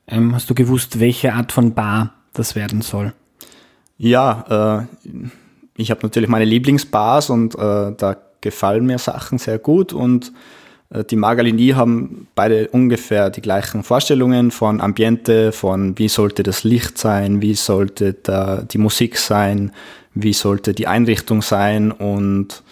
Ähm, 0.08 0.34
hast 0.34 0.50
du 0.50 0.56
gewusst, 0.56 0.98
welche 0.98 1.34
Art 1.34 1.52
von 1.52 1.72
Bar 1.72 2.14
das 2.32 2.56
werden 2.56 2.82
soll? 2.82 3.12
Ja, 3.96 4.88
äh, 5.06 5.28
ich 5.76 5.90
habe 5.90 6.00
natürlich 6.02 6.28
meine 6.28 6.44
Lieblingsbars 6.44 7.30
und 7.30 7.54
äh, 7.54 7.92
da 7.96 8.16
gefallen 8.40 8.86
mir 8.86 8.98
Sachen 8.98 9.38
sehr 9.38 9.58
gut 9.58 9.92
und 9.92 10.32
äh, 10.90 11.04
die 11.04 11.16
Magalini 11.16 11.70
haben 11.70 12.28
beide 12.34 12.68
ungefähr 12.68 13.30
die 13.30 13.40
gleichen 13.40 13.82
Vorstellungen 13.82 14.50
von 14.50 14.80
Ambiente, 14.80 15.52
von 15.52 15.98
wie 15.98 16.08
sollte 16.08 16.42
das 16.42 16.64
Licht 16.64 16.98
sein, 16.98 17.42
wie 17.42 17.54
sollte 17.54 18.14
da 18.14 18.62
die 18.62 18.78
Musik 18.78 19.16
sein, 19.18 19.72
wie 20.14 20.32
sollte 20.32 20.74
die 20.74 20.86
Einrichtung 20.86 21.42
sein 21.42 21.90
und 21.90 22.62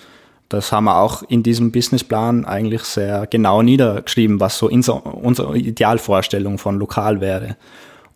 das 0.48 0.70
haben 0.70 0.84
wir 0.84 0.98
auch 0.98 1.22
in 1.22 1.42
diesem 1.42 1.72
Businessplan 1.72 2.44
eigentlich 2.44 2.82
sehr 2.82 3.26
genau 3.26 3.62
niedergeschrieben, 3.62 4.38
was 4.38 4.58
so 4.58 4.68
unsere 4.68 5.56
Idealvorstellung 5.56 6.58
von 6.58 6.78
Lokal 6.78 7.22
wäre. 7.22 7.56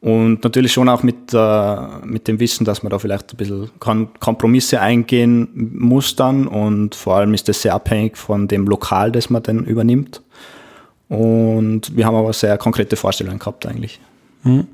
Und 0.00 0.44
natürlich 0.44 0.72
schon 0.72 0.88
auch 0.88 1.02
mit, 1.02 1.32
äh, 1.32 1.76
mit 2.04 2.28
dem 2.28 2.38
Wissen, 2.38 2.64
dass 2.64 2.82
man 2.82 2.90
da 2.90 2.98
vielleicht 2.98 3.32
ein 3.32 3.36
bisschen 3.36 3.70
Kompromisse 3.78 4.80
eingehen 4.80 5.48
muss 5.54 6.16
dann. 6.16 6.46
Und 6.46 6.94
vor 6.94 7.16
allem 7.16 7.34
ist 7.34 7.48
das 7.48 7.62
sehr 7.62 7.74
abhängig 7.74 8.16
von 8.16 8.46
dem 8.46 8.66
Lokal, 8.66 9.10
das 9.10 9.30
man 9.30 9.42
dann 9.42 9.64
übernimmt. 9.64 10.22
Und 11.08 11.96
wir 11.96 12.06
haben 12.06 12.16
aber 12.16 12.32
sehr 12.32 12.58
konkrete 12.58 12.96
Vorstellungen 12.96 13.38
gehabt 13.38 13.66
eigentlich. 13.66 14.00
Hm. 14.42 14.66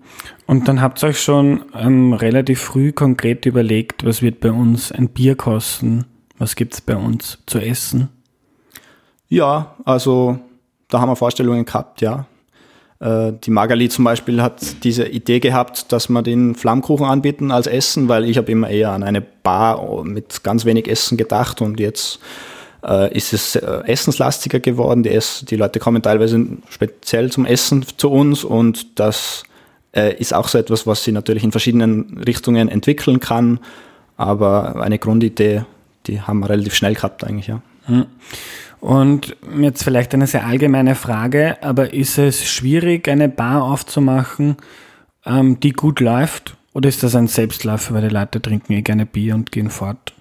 Und 0.47 0.69
dann 0.69 0.81
habt 0.81 1.03
ihr 1.03 1.09
euch 1.09 1.21
schon 1.21 1.63
ähm, 1.75 2.13
relativ 2.13 2.61
früh 2.61 2.93
konkret 2.93 3.47
überlegt, 3.47 4.05
was 4.05 4.23
wird 4.23 4.41
bei 4.41 4.51
uns 4.51 4.93
ein 4.93 5.09
Bier 5.09 5.35
kosten? 5.37 6.05
Was 6.39 6.57
gibt 6.57 6.75
es 6.75 6.81
bei 6.81 6.97
uns 6.97 7.39
zu 7.47 7.59
essen? 7.59 8.09
Ja, 9.29 9.77
also 9.85 10.39
da 10.89 11.01
haben 11.01 11.09
wir 11.09 11.17
Vorstellungen 11.17 11.65
gehabt, 11.65 12.03
ja. 12.03 12.27
Äh, 13.03 13.33
die 13.45 13.51
Magali 13.51 13.89
zum 13.89 14.05
Beispiel 14.05 14.41
hat 14.41 14.85
diese 14.85 15.07
Idee 15.07 15.41
gehabt, 15.41 15.91
dass 15.91 16.09
wir 16.09 16.23
den 16.23 16.55
Flammkuchen 16.55 17.05
anbieten 17.05 17.51
als 17.51 17.67
Essen, 17.67 18.09
weil 18.09 18.25
ich 18.25 18.39
habe 18.39 18.51
immer 18.53 18.71
eher 18.71 18.93
an 18.93 19.03
eine 19.03 19.21
Bar 19.21 20.05
mit 20.05 20.45
ganz 20.45 20.65
wenig 20.65 20.89
Essen 20.89 21.19
gedacht 21.19 21.61
und 21.61 21.81
jetzt 21.81 22.21
äh, 22.85 23.13
ist 23.17 23.33
es 23.33 23.57
äh, 23.57 23.83
essenslastiger 23.87 24.61
geworden. 24.61 25.03
Die, 25.03 25.11
Ess 25.11 25.45
die 25.49 25.57
Leute 25.57 25.81
kommen 25.81 26.01
teilweise 26.03 26.47
speziell 26.71 27.33
zum 27.33 27.45
Essen 27.45 27.85
zu 27.97 28.09
uns 28.09 28.45
und 28.45 29.01
das 29.01 29.43
äh, 29.97 30.15
ist 30.15 30.33
auch 30.33 30.47
so 30.47 30.59
etwas, 30.59 30.87
was 30.87 31.03
sie 31.03 31.11
natürlich 31.11 31.43
in 31.43 31.51
verschiedenen 31.51 32.23
Richtungen 32.25 32.69
entwickeln 32.69 33.19
kann. 33.19 33.59
Aber 34.17 34.81
eine 34.81 35.01
Grundidee, 35.01 35.65
die 36.07 36.21
haben 36.21 36.39
wir 36.41 36.51
relativ 36.51 36.75
schnell 36.75 36.95
gehabt 36.95 37.25
eigentlich, 37.25 37.49
ja. 37.49 37.63
Hm. 37.87 38.07
Und 38.83 39.37
jetzt 39.61 39.85
vielleicht 39.85 40.13
eine 40.13 40.27
sehr 40.27 40.45
allgemeine 40.45 40.97
Frage, 40.97 41.57
aber 41.63 41.95
ist 41.95 42.19
es 42.19 42.45
schwierig, 42.45 43.07
eine 43.07 43.29
Bar 43.29 43.63
aufzumachen, 43.63 44.57
ähm, 45.25 45.61
die 45.61 45.71
gut 45.71 46.01
läuft? 46.01 46.57
Oder 46.73 46.89
ist 46.89 47.05
das 47.05 47.15
ein 47.15 47.29
Selbstläufer, 47.29 47.95
weil 47.95 48.09
die 48.09 48.13
Leute 48.13 48.43
trinken 48.43 48.73
eh 48.73 48.83
gerne 48.83 49.07
Bier 49.07 49.37
und 49.37 49.53
gehen 49.53 49.71
fort? 49.71 50.15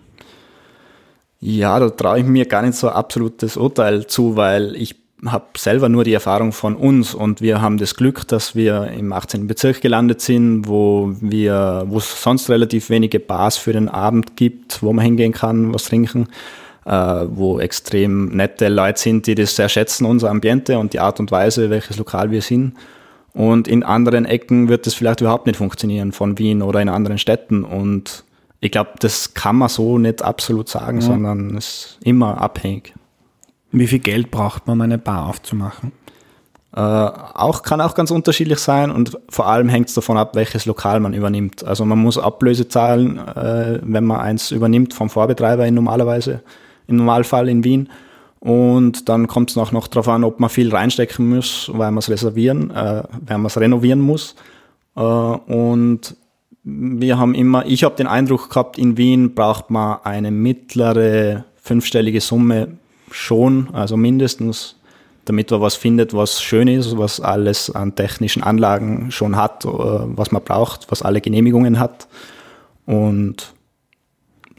Ja, 1.39 1.80
da 1.80 1.89
traue 1.89 2.20
ich 2.20 2.25
mir 2.25 2.46
gar 2.46 2.62
nicht 2.62 2.75
so 2.75 2.89
absolutes 2.89 3.58
Urteil 3.58 4.06
zu, 4.06 4.36
weil 4.36 4.75
ich 4.75 4.96
habe 5.25 5.46
selber 5.58 5.89
nur 5.89 6.03
die 6.03 6.13
Erfahrung 6.13 6.51
von 6.51 6.75
uns 6.75 7.15
und 7.15 7.41
wir 7.41 7.63
haben 7.63 7.80
das 7.80 7.96
Glück, 7.96 8.27
dass 8.27 8.53
wir 8.53 8.91
im 8.91 9.12
18. 9.12 9.48
Bezirk 9.48 9.82
gelandet 9.82 10.22
sind, 10.22 10.68
wo 10.68 11.15
wir, 11.20 11.86
wo 11.88 11.98
es 11.98 12.22
sonst 12.22 12.48
relativ 12.48 12.91
wenige 12.91 13.20
Bars 13.20 13.58
für 13.58 13.74
den 13.74 13.89
Abend 13.89 14.38
gibt, 14.38 14.84
wo 14.84 14.94
man 14.94 15.03
hingehen 15.03 15.32
kann, 15.32 15.74
was 15.74 15.86
trinken 15.86 16.27
wo 16.84 17.60
extrem 17.60 18.30
nette 18.36 18.68
Leute 18.68 19.00
sind, 19.00 19.28
die 19.28 19.36
das 19.36 19.56
sehr 19.56 19.70
schätzen, 19.70 20.06
unser 20.06 20.30
Ambiente 20.30 20.80
und 20.80 20.94
die 20.94 21.00
Art 21.00 21.20
und 21.20 21.32
Weise, 21.32 21.70
welches 21.70 21.98
Lokal 21.98 22.32
wir 22.32 22.42
sind. 22.42 22.74
Und 23.34 23.68
in 23.68 23.84
anderen 23.84 24.26
Ecken 24.26 24.68
wird 24.68 24.86
das 24.86 24.94
vielleicht 24.94 25.22
überhaupt 25.22 25.46
nicht 25.46 25.58
funktionieren, 25.58 26.12
von 26.12 26.38
Wien 26.38 26.62
oder 26.62 26.82
in 26.82 26.90
anderen 26.90 27.18
Städten. 27.18 27.64
Und 27.64 28.24
ich 28.60 28.72
glaube, 28.72 28.92
das 29.00 29.34
kann 29.34 29.56
man 29.56 29.70
so 29.70 29.98
nicht 29.98 30.22
absolut 30.22 30.70
sagen, 30.70 31.00
ja. 31.00 31.06
sondern 31.06 31.56
es 31.58 31.66
ist 31.66 31.98
immer 32.04 32.42
abhängig. 32.42 32.94
Wie 33.72 33.88
viel 33.88 34.00
Geld 34.00 34.32
braucht 34.32 34.68
man, 34.68 34.78
um 34.78 34.82
eine 34.82 34.98
Bar 34.98 35.30
aufzumachen? 35.30 35.94
Äh, 36.74 36.80
auch, 36.80 37.64
kann 37.64 37.82
auch 37.82 37.96
ganz 37.96 38.12
unterschiedlich 38.12 38.60
sein 38.60 38.92
und 38.92 39.18
vor 39.30 39.48
allem 39.48 39.68
hängt 39.68 39.90
es 39.90 39.94
davon 39.94 40.18
ab, 40.18 40.36
welches 40.36 40.66
Lokal 40.66 41.00
man 41.00 41.14
übernimmt. 41.14 41.66
Also 41.66 41.86
man 41.86 42.00
muss 42.00 42.18
Ablöse 42.18 42.68
zahlen, 42.68 43.18
äh, 43.18 43.80
wenn 43.82 44.06
man 44.06 44.22
eins 44.22 44.52
übernimmt 44.52 44.94
vom 44.94 45.10
Vorbetreiber 45.10 45.66
in 45.66 45.74
normalerweise 45.74 46.44
im 46.88 46.98
Normalfall 46.98 47.50
in 47.50 47.64
Wien. 47.64 47.90
Und 48.40 49.08
dann 49.08 49.28
kommt 49.28 49.52
es 49.52 49.58
auch 49.58 49.72
noch 49.72 49.88
darauf 49.88 50.08
an, 50.08 50.24
ob 50.24 50.40
man 50.40 50.50
viel 50.50 50.74
reinstecken 50.74 51.30
muss, 51.30 51.70
weil 51.74 51.92
man 51.92 52.00
es 52.00 52.10
reservieren, 52.10 52.72
äh, 52.72 53.04
weil 53.28 53.38
man 53.38 53.46
es 53.46 53.58
renovieren 53.60 54.02
muss. 54.02 54.36
Äh, 54.96 55.02
und 55.02 56.16
wir 56.64 57.18
haben 57.18 57.36
immer, 57.36 57.66
ich 57.66 57.84
habe 57.84 57.96
den 57.96 58.08
Eindruck 58.08 58.50
gehabt, 58.50 58.78
in 58.78 58.98
Wien 58.98 59.36
braucht 59.36 59.70
man 59.70 60.00
eine 60.04 60.32
mittlere 60.32 61.46
fünfstellige 61.62 62.22
Summe 62.22 62.70
schon, 63.12 63.70
also 63.74 63.98
mindestens, 63.98 64.76
damit 65.26 65.52
man 65.52 65.62
was 65.62 65.76
findet, 65.76 66.14
was 66.14 66.42
schön 66.42 66.68
ist, 66.68 66.98
was 66.98 67.20
alles 67.20 67.70
an 67.70 67.96
technischen 67.96 68.42
Anlagen 68.42 69.12
schon 69.12 69.36
hat, 69.36 69.66
äh, 69.66 69.70
was 69.70 70.32
man 70.32 70.44
braucht, 70.44 70.90
was 70.90 71.04
alle 71.04 71.22
Genehmigungen 71.22 71.80
hat. 71.80 72.08
Und 72.88 73.54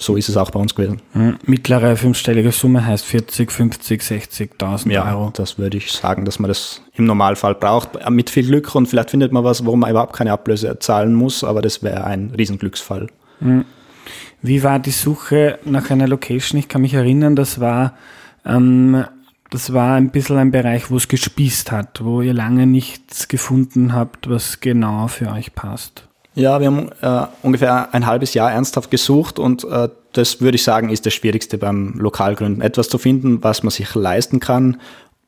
so 0.03 0.17
ist 0.17 0.29
es 0.29 0.37
auch 0.37 0.51
bei 0.51 0.61
uns 0.61 0.75
gewesen. 0.75 1.01
Hm, 1.13 1.39
mittlere 1.45 1.97
fünfstellige 1.97 2.53
Summe 2.53 2.85
heißt 2.85 3.05
40, 3.05 3.51
50, 3.51 4.03
60.000 4.03 4.91
ja, 4.91 5.11
Euro. 5.11 5.31
Das 5.35 5.59
würde 5.59 5.79
ich 5.79 5.93
sagen, 5.93 6.25
dass 6.25 6.39
man 6.39 6.49
das 6.49 6.83
im 6.95 7.07
Normalfall 7.07 7.55
braucht. 7.55 7.91
Mit 8.11 8.31
viel 8.31 8.47
Glück 8.47 8.75
und 8.75 8.87
vielleicht 8.87 9.11
findet 9.11 9.33
man 9.33 9.45
was, 9.45 9.65
wo 9.65 9.75
man 9.77 9.91
überhaupt 9.91 10.15
keine 10.15 10.33
Ablöse 10.33 10.79
zahlen 10.79 11.15
muss, 11.15 11.45
aber 11.45 11.63
das 11.63 11.83
wäre 11.83 12.05
ein 12.05 12.33
Riesenglücksfall. 12.37 13.09
Hm. 13.39 13.65
Wie 14.43 14.63
war 14.65 14.79
die 14.81 14.91
Suche 14.91 15.59
nach 15.65 15.91
einer 15.91 16.09
Location? 16.09 16.59
Ich 16.59 16.69
kann 16.69 16.83
mich 16.83 16.95
erinnern, 16.95 17.37
das 17.37 17.61
war, 17.61 17.95
ähm, 18.45 19.05
das 19.51 19.73
war 19.73 19.95
ein 19.95 20.11
bisschen 20.11 20.39
ein 20.39 20.51
Bereich, 20.51 20.91
wo 20.91 20.97
es 20.97 21.07
gespießt 21.07 21.71
hat, 21.71 22.03
wo 22.03 22.23
ihr 22.23 22.35
lange 22.35 22.67
nichts 22.67 23.29
gefunden 23.29 23.93
habt, 23.93 24.29
was 24.29 24.61
genau 24.61 25.07
für 25.07 25.31
euch 25.31 25.55
passt. 25.55 26.09
Ja, 26.35 26.61
wir 26.61 26.67
haben 26.69 26.91
äh, 27.03 27.27
ungefähr 27.43 27.93
ein 27.95 28.07
halbes 28.07 28.33
Jahr 28.33 28.51
ernsthaft 28.51 28.91
gesucht 28.91 29.39
und 29.39 29.65
äh, 29.65 29.89
das 30.13 30.41
würde 30.41 30.57
ich 30.57 30.63
sagen, 30.63 30.89
ist 30.89 31.05
das 31.05 31.15
Schwierigste 31.15 31.59
beim 31.59 31.95
Lokalgründen. 31.99 32.63
Etwas 32.63 32.89
zu 32.89 32.99
finden, 32.99 33.43
was 33.43 33.63
man 33.63 33.71
sich 33.71 33.95
leisten 33.95 34.41
kann, 34.41 34.81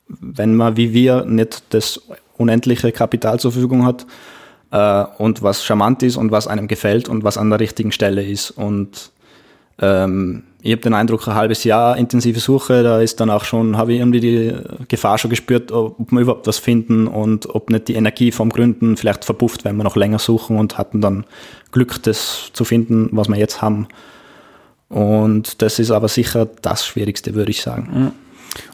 wenn 0.07 0.55
man 0.55 0.77
wie 0.77 0.93
wir 0.93 1.25
nicht 1.25 1.63
das 1.69 2.01
unendliche 2.37 2.91
Kapital 2.91 3.39
zur 3.39 3.51
Verfügung 3.51 3.85
hat 3.85 4.05
äh, 4.71 5.05
und 5.17 5.41
was 5.43 5.63
charmant 5.63 6.01
ist 6.03 6.17
und 6.17 6.31
was 6.31 6.47
einem 6.47 6.67
gefällt 6.67 7.07
und 7.07 7.23
was 7.23 7.37
an 7.37 7.49
der 7.49 7.59
richtigen 7.59 7.91
Stelle 7.91 8.23
ist. 8.23 8.51
Und 8.51 9.11
ähm, 9.79 10.43
ich 10.65 10.71
habe 10.71 10.81
den 10.81 10.95
Eindruck, 10.95 11.27
ein 11.27 11.35
halbes 11.35 11.63
Jahr 11.63 11.95
intensive 11.95 12.39
Suche, 12.39 12.81
da 12.81 12.99
ist 12.99 13.19
dann 13.19 13.29
auch 13.29 13.43
schon, 13.43 13.77
habe 13.77 13.93
ich 13.93 13.99
irgendwie 13.99 14.19
die 14.19 14.53
Gefahr 14.87 15.19
schon 15.19 15.29
gespürt, 15.29 15.71
ob 15.71 16.11
wir 16.11 16.21
überhaupt 16.21 16.47
was 16.47 16.57
finden 16.57 17.05
und 17.05 17.53
ob 17.53 17.69
nicht 17.69 17.87
die 17.87 17.93
Energie 17.93 18.31
vom 18.31 18.49
Gründen 18.49 18.97
vielleicht 18.97 19.25
verpufft, 19.25 19.63
wenn 19.63 19.77
wir 19.77 19.83
noch 19.83 19.95
länger 19.95 20.17
suchen 20.17 20.57
und 20.57 20.79
hatten 20.79 21.01
dann 21.01 21.25
Glück, 21.71 22.01
das 22.01 22.49
zu 22.51 22.65
finden, 22.65 23.09
was 23.11 23.29
wir 23.29 23.35
jetzt 23.35 23.61
haben. 23.61 23.87
Und 24.89 25.61
das 25.61 25.77
ist 25.77 25.91
aber 25.91 26.07
sicher 26.07 26.47
das 26.63 26.83
Schwierigste, 26.83 27.35
würde 27.35 27.51
ich 27.51 27.61
sagen. 27.61 28.13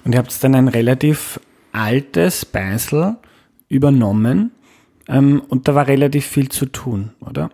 Und 0.05 0.13
ihr 0.13 0.17
habt 0.17 0.41
dann 0.45 0.55
ein 0.55 0.69
relativ 0.69 1.41
altes 1.73 2.45
Beisel 2.45 3.17
übernommen 3.67 4.51
ähm, 5.09 5.41
und 5.49 5.67
da 5.67 5.75
war 5.75 5.87
relativ 5.87 6.25
viel 6.25 6.47
zu 6.47 6.67
tun, 6.67 7.09
oder? 7.19 7.49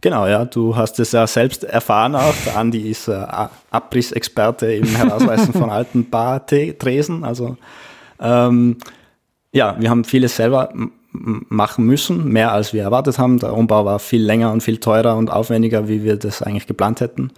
Genau, 0.00 0.26
ja, 0.26 0.44
du 0.46 0.76
hast 0.76 0.98
es 0.98 1.12
ja 1.12 1.26
selbst 1.26 1.64
erfahren 1.64 2.14
auch. 2.14 2.34
Andi 2.54 2.90
ist 2.90 3.08
äh, 3.08 3.24
Abrissexperte 3.70 4.72
im 4.72 4.86
Herausweisen 4.86 5.52
von 5.52 5.68
alten 5.70 6.08
Bartresen. 6.08 7.24
Also 7.24 7.56
ähm, 8.18 8.78
ja, 9.52 9.76
wir 9.78 9.90
haben 9.90 10.04
vieles 10.04 10.36
selber 10.36 10.72
machen 11.12 11.86
müssen, 11.86 12.28
mehr 12.28 12.52
als 12.52 12.72
wir 12.72 12.82
erwartet 12.82 13.18
haben. 13.18 13.38
Der 13.38 13.52
Umbau 13.52 13.84
war 13.84 13.98
viel 13.98 14.22
länger 14.22 14.52
und 14.52 14.62
viel 14.62 14.78
teurer 14.78 15.16
und 15.16 15.30
aufwendiger, 15.30 15.88
wie 15.88 16.02
wir 16.04 16.16
das 16.16 16.42
eigentlich 16.42 16.66
geplant 16.66 17.00
hätten 17.00 17.32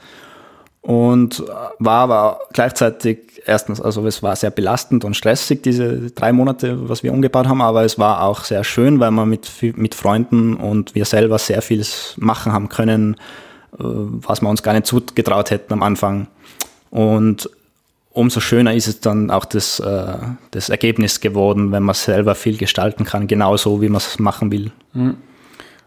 und 0.82 1.44
war 1.78 2.00
aber 2.00 2.40
gleichzeitig 2.52 3.40
erstens, 3.46 3.80
also 3.80 4.04
es 4.06 4.22
war 4.22 4.34
sehr 4.34 4.50
belastend 4.50 5.04
und 5.04 5.16
stressig, 5.16 5.62
diese 5.62 6.10
drei 6.10 6.32
Monate, 6.32 6.88
was 6.88 7.04
wir 7.04 7.12
umgebaut 7.12 7.46
haben, 7.46 7.62
aber 7.62 7.84
es 7.84 7.98
war 7.98 8.22
auch 8.22 8.44
sehr 8.44 8.64
schön, 8.64 8.98
weil 8.98 9.12
man 9.12 9.28
mit, 9.28 9.48
mit 9.76 9.94
Freunden 9.94 10.56
und 10.56 10.94
wir 10.94 11.04
selber 11.04 11.38
sehr 11.38 11.62
viel 11.62 11.84
machen 12.16 12.52
haben 12.52 12.68
können, 12.68 13.14
äh, 13.74 13.78
was 13.78 14.42
wir 14.42 14.48
uns 14.48 14.64
gar 14.64 14.72
nicht 14.72 14.86
zugetraut 14.86 15.52
hätten 15.52 15.72
am 15.72 15.84
Anfang. 15.84 16.26
Und 16.90 17.48
umso 18.10 18.40
schöner 18.40 18.74
ist 18.74 18.88
es 18.88 19.00
dann 19.00 19.30
auch 19.30 19.44
das, 19.44 19.78
äh, 19.78 20.14
das 20.50 20.68
Ergebnis 20.68 21.20
geworden, 21.20 21.70
wenn 21.70 21.84
man 21.84 21.94
selber 21.94 22.34
viel 22.34 22.58
gestalten 22.58 23.04
kann, 23.04 23.28
genauso 23.28 23.80
wie 23.82 23.88
man 23.88 23.98
es 23.98 24.18
machen 24.18 24.50
will. 24.50 24.72
Mhm. 24.94 25.16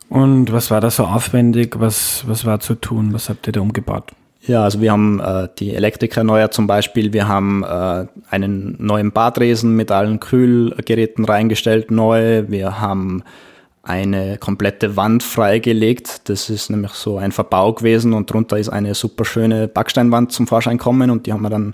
Und 0.07 0.53
was 0.53 0.71
war 0.71 0.79
da 0.79 0.89
so 0.89 1.03
aufwendig? 1.03 1.75
Was, 1.79 2.23
was 2.27 2.45
war 2.45 2.61
zu 2.61 2.75
tun? 2.75 3.11
Was 3.11 3.27
habt 3.27 3.47
ihr 3.47 3.53
da 3.53 3.59
umgebaut? 3.59 4.13
Ja, 4.47 4.63
also 4.63 4.79
wir 4.79 4.91
haben 4.91 5.19
äh, 5.19 5.47
die 5.57 5.73
Elektriker 5.73 6.23
neuer 6.23 6.51
zum 6.51 6.67
Beispiel, 6.67 7.13
wir 7.13 7.27
haben 7.27 7.63
äh, 7.63 8.05
einen 8.29 8.75
neuen 8.79 9.11
Badresen 9.11 9.75
mit 9.75 9.91
allen 9.91 10.19
Kühlgeräten 10.19 11.25
reingestellt 11.25 11.89
neu, 11.89 12.43
wir 12.47 12.79
haben 12.79 13.23
eine 13.81 14.37
komplette 14.37 14.97
Wand 14.97 15.23
freigelegt. 15.23 16.27
Das 16.29 16.49
ist 16.49 16.69
nämlich 16.69 16.91
so 16.91 17.17
ein 17.17 17.31
Verbau 17.31 17.73
gewesen 17.73 18.13
und 18.13 18.31
drunter 18.31 18.57
ist 18.57 18.69
eine 18.69 18.95
super 18.95 19.25
schöne 19.25 19.67
Backsteinwand 19.67 20.31
zum 20.31 20.47
Vorschein 20.47 20.79
kommen 20.79 21.11
und 21.11 21.27
die 21.27 21.33
haben 21.33 21.43
wir 21.43 21.49
dann 21.49 21.73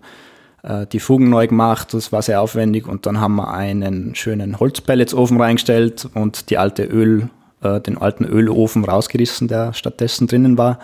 äh, 0.64 0.86
die 0.88 1.00
Fugen 1.00 1.30
neu 1.30 1.48
gemacht. 1.48 1.94
Das 1.94 2.12
war 2.12 2.22
sehr 2.22 2.42
aufwendig 2.42 2.88
und 2.88 3.06
dann 3.06 3.20
haben 3.20 3.36
wir 3.36 3.54
einen 3.54 4.14
schönen 4.16 4.60
Holzpelletsofen 4.60 5.40
reingestellt 5.40 6.08
und 6.14 6.50
die 6.50 6.58
alte 6.58 6.84
Öl, 6.84 7.30
äh, 7.64 7.80
den 7.80 7.98
alten 7.98 8.26
Ölofen 8.26 8.84
rausgerissen, 8.86 9.48
der 9.48 9.74
stattdessen 9.74 10.28
drinnen 10.28 10.58
war. 10.58 10.80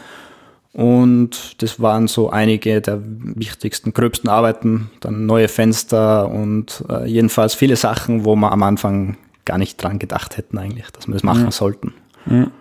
Und 0.78 1.64
das 1.64 1.80
waren 1.80 2.08
so 2.08 2.30
einige 2.30 2.82
der 2.82 3.02
wichtigsten, 3.04 3.94
gröbsten 3.94 4.30
Arbeiten, 4.30 4.92
dann 5.00 5.26
neue 5.26 5.48
Fenster 5.48 6.30
und 6.30 6.86
äh, 6.88 7.08
jedenfalls 7.08 7.56
viele 7.56 7.76
Sachen, 7.76 8.26
wo 8.26 8.36
wir 8.36 8.52
am 8.52 8.62
Anfang 8.62 9.18
gar 9.44 9.58
nicht 9.58 9.82
dran 9.82 9.98
gedacht 9.98 10.38
hätten 10.38 10.60
eigentlich, 10.60 10.86
dass 10.92 11.08
wir 11.08 11.14
das 11.14 11.24
machen 11.24 11.46
ja. 11.46 11.52
sollten. 11.52 11.96
Ja. 12.30 12.52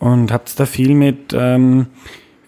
Und 0.00 0.32
habt 0.32 0.50
ihr 0.50 0.54
da 0.56 0.66
viel 0.66 0.96
mit, 0.96 1.34
ähm, 1.34 1.86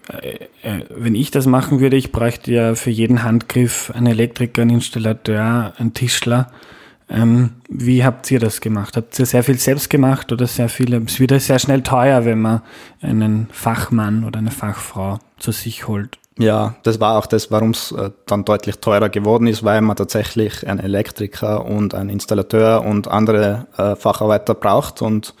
äh, 0.09 0.47
äh, 0.63 0.83
wenn 0.89 1.15
ich 1.15 1.31
das 1.31 1.45
machen 1.45 1.79
würde, 1.79 1.95
ich 1.95 2.11
bräuchte 2.11 2.51
ja 2.51 2.75
für 2.75 2.89
jeden 2.89 3.23
Handgriff 3.23 3.93
einen 3.95 4.07
Elektriker, 4.07 4.63
einen 4.63 4.71
Installateur, 4.71 5.75
einen 5.77 5.93
Tischler. 5.93 6.51
Ähm, 7.09 7.51
wie 7.67 8.05
habt 8.05 8.29
ihr 8.29 8.39
das 8.39 8.61
gemacht? 8.61 8.95
Habt 8.95 9.17
ihr 9.17 9.25
sehr 9.25 9.43
viel 9.43 9.57
selbst 9.57 9.89
gemacht 9.89 10.31
oder 10.31 10.45
sehr 10.45 10.69
viele? 10.69 11.01
Es 11.05 11.19
wird 11.19 11.39
sehr 11.41 11.57
schnell 11.57 11.81
teuer, 11.81 12.23
wenn 12.25 12.39
man 12.39 12.61
einen 13.01 13.47
Fachmann 13.51 14.23
oder 14.23 14.39
eine 14.39 14.51
Fachfrau 14.51 15.17
zu 15.39 15.51
sich 15.51 15.87
holt. 15.87 16.19
Ja, 16.37 16.75
das 16.83 17.01
war 17.01 17.17
auch 17.17 17.25
das, 17.25 17.51
warum 17.51 17.71
es 17.71 17.91
äh, 17.91 18.11
dann 18.27 18.45
deutlich 18.45 18.77
teurer 18.77 19.09
geworden 19.09 19.47
ist, 19.47 19.63
weil 19.63 19.81
man 19.81 19.97
tatsächlich 19.97 20.65
einen 20.65 20.79
Elektriker 20.79 21.65
und 21.65 21.93
einen 21.93 22.09
Installateur 22.09 22.85
und 22.85 23.09
andere 23.09 23.67
äh, 23.75 23.95
Facharbeiter 23.95 24.53
braucht 24.53 25.01
und 25.01 25.33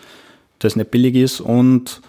das 0.57 0.75
nicht 0.75 0.91
billig 0.91 1.15
ist. 1.15 1.39
Und 1.39 2.01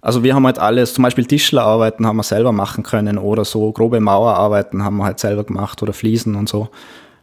also 0.00 0.22
wir 0.22 0.34
haben 0.34 0.46
halt 0.46 0.58
alles, 0.58 0.94
zum 0.94 1.02
Beispiel 1.02 1.26
Tischlerarbeiten 1.26 2.06
haben 2.06 2.16
wir 2.16 2.22
selber 2.22 2.52
machen 2.52 2.84
können 2.84 3.18
oder 3.18 3.44
so 3.44 3.70
grobe 3.72 4.00
Mauerarbeiten 4.00 4.82
haben 4.82 4.96
wir 4.96 5.04
halt 5.04 5.18
selber 5.18 5.44
gemacht 5.44 5.82
oder 5.82 5.92
Fliesen 5.92 6.34
und 6.34 6.48
so 6.48 6.70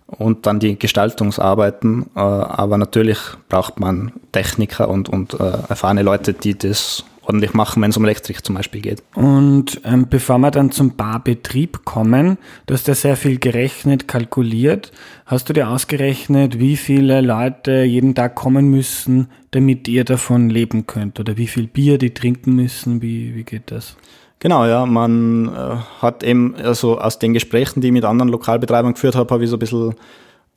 und 0.07 0.45
dann 0.45 0.59
die 0.59 0.77
Gestaltungsarbeiten. 0.77 2.07
Äh, 2.15 2.19
aber 2.19 2.77
natürlich 2.77 3.19
braucht 3.49 3.79
man 3.79 4.11
Techniker 4.31 4.89
und, 4.89 5.09
und 5.09 5.33
äh, 5.33 5.43
erfahrene 5.69 6.03
Leute, 6.03 6.33
die 6.33 6.57
das 6.57 7.03
ordentlich 7.27 7.53
machen, 7.53 7.81
wenn 7.81 7.89
es 7.89 7.97
um 7.97 8.03
Elektrik 8.03 8.45
zum 8.45 8.55
Beispiel 8.55 8.81
geht. 8.81 9.03
Und 9.15 9.81
ähm, 9.83 10.07
bevor 10.09 10.37
wir 10.37 10.51
dann 10.51 10.71
zum 10.71 10.95
Barbetrieb 10.95 11.83
kommen, 11.83 12.37
du 12.67 12.73
hast 12.73 12.87
ja 12.87 12.93
sehr 12.93 13.17
viel 13.17 13.39
gerechnet, 13.39 14.07
kalkuliert. 14.07 14.91
Hast 15.25 15.49
du 15.49 15.53
dir 15.53 15.69
ausgerechnet, 15.69 16.59
wie 16.59 16.77
viele 16.77 17.21
Leute 17.21 17.83
jeden 17.83 18.13
Tag 18.13 18.35
kommen 18.35 18.69
müssen, 18.69 19.27
damit 19.51 19.87
ihr 19.87 20.03
davon 20.03 20.49
leben 20.49 20.85
könnt? 20.85 21.19
Oder 21.19 21.37
wie 21.37 21.47
viel 21.47 21.67
Bier 21.67 21.97
die 21.97 22.13
trinken 22.13 22.55
müssen? 22.55 23.01
Wie, 23.01 23.35
wie 23.35 23.43
geht 23.43 23.71
das? 23.71 23.97
Genau, 24.39 24.65
ja, 24.65 24.85
man 24.85 25.47
äh, 25.47 25.77
hat 26.01 26.23
eben, 26.23 26.55
also 26.55 26.99
aus 26.99 27.19
den 27.19 27.33
Gesprächen, 27.33 27.81
die 27.81 27.87
ich 27.87 27.93
mit 27.93 28.05
anderen 28.05 28.29
Lokalbetreibern 28.29 28.93
geführt 28.93 29.15
habe, 29.15 29.33
habe 29.33 29.43
ich 29.43 29.49
so 29.49 29.55
ein 29.55 29.59
bisschen 29.59 29.95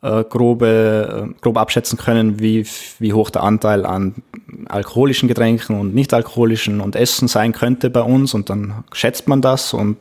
äh, 0.02 0.24
grobe, 0.24 1.28
äh, 1.28 1.40
grob 1.40 1.56
abschätzen 1.56 1.98
können, 1.98 2.40
wie, 2.40 2.66
wie 2.98 3.12
hoch 3.12 3.30
der 3.30 3.42
Anteil 3.42 3.86
an 3.86 4.14
alkoholischen 4.68 5.28
Getränken 5.28 5.78
und 5.78 5.94
nicht 5.94 6.14
alkoholischen 6.14 6.80
und 6.80 6.96
Essen 6.96 7.28
sein 7.28 7.52
könnte 7.52 7.90
bei 7.90 8.02
uns 8.02 8.34
und 8.34 8.50
dann 8.50 8.84
schätzt 8.92 9.28
man 9.28 9.42
das 9.42 9.74
und 9.74 9.96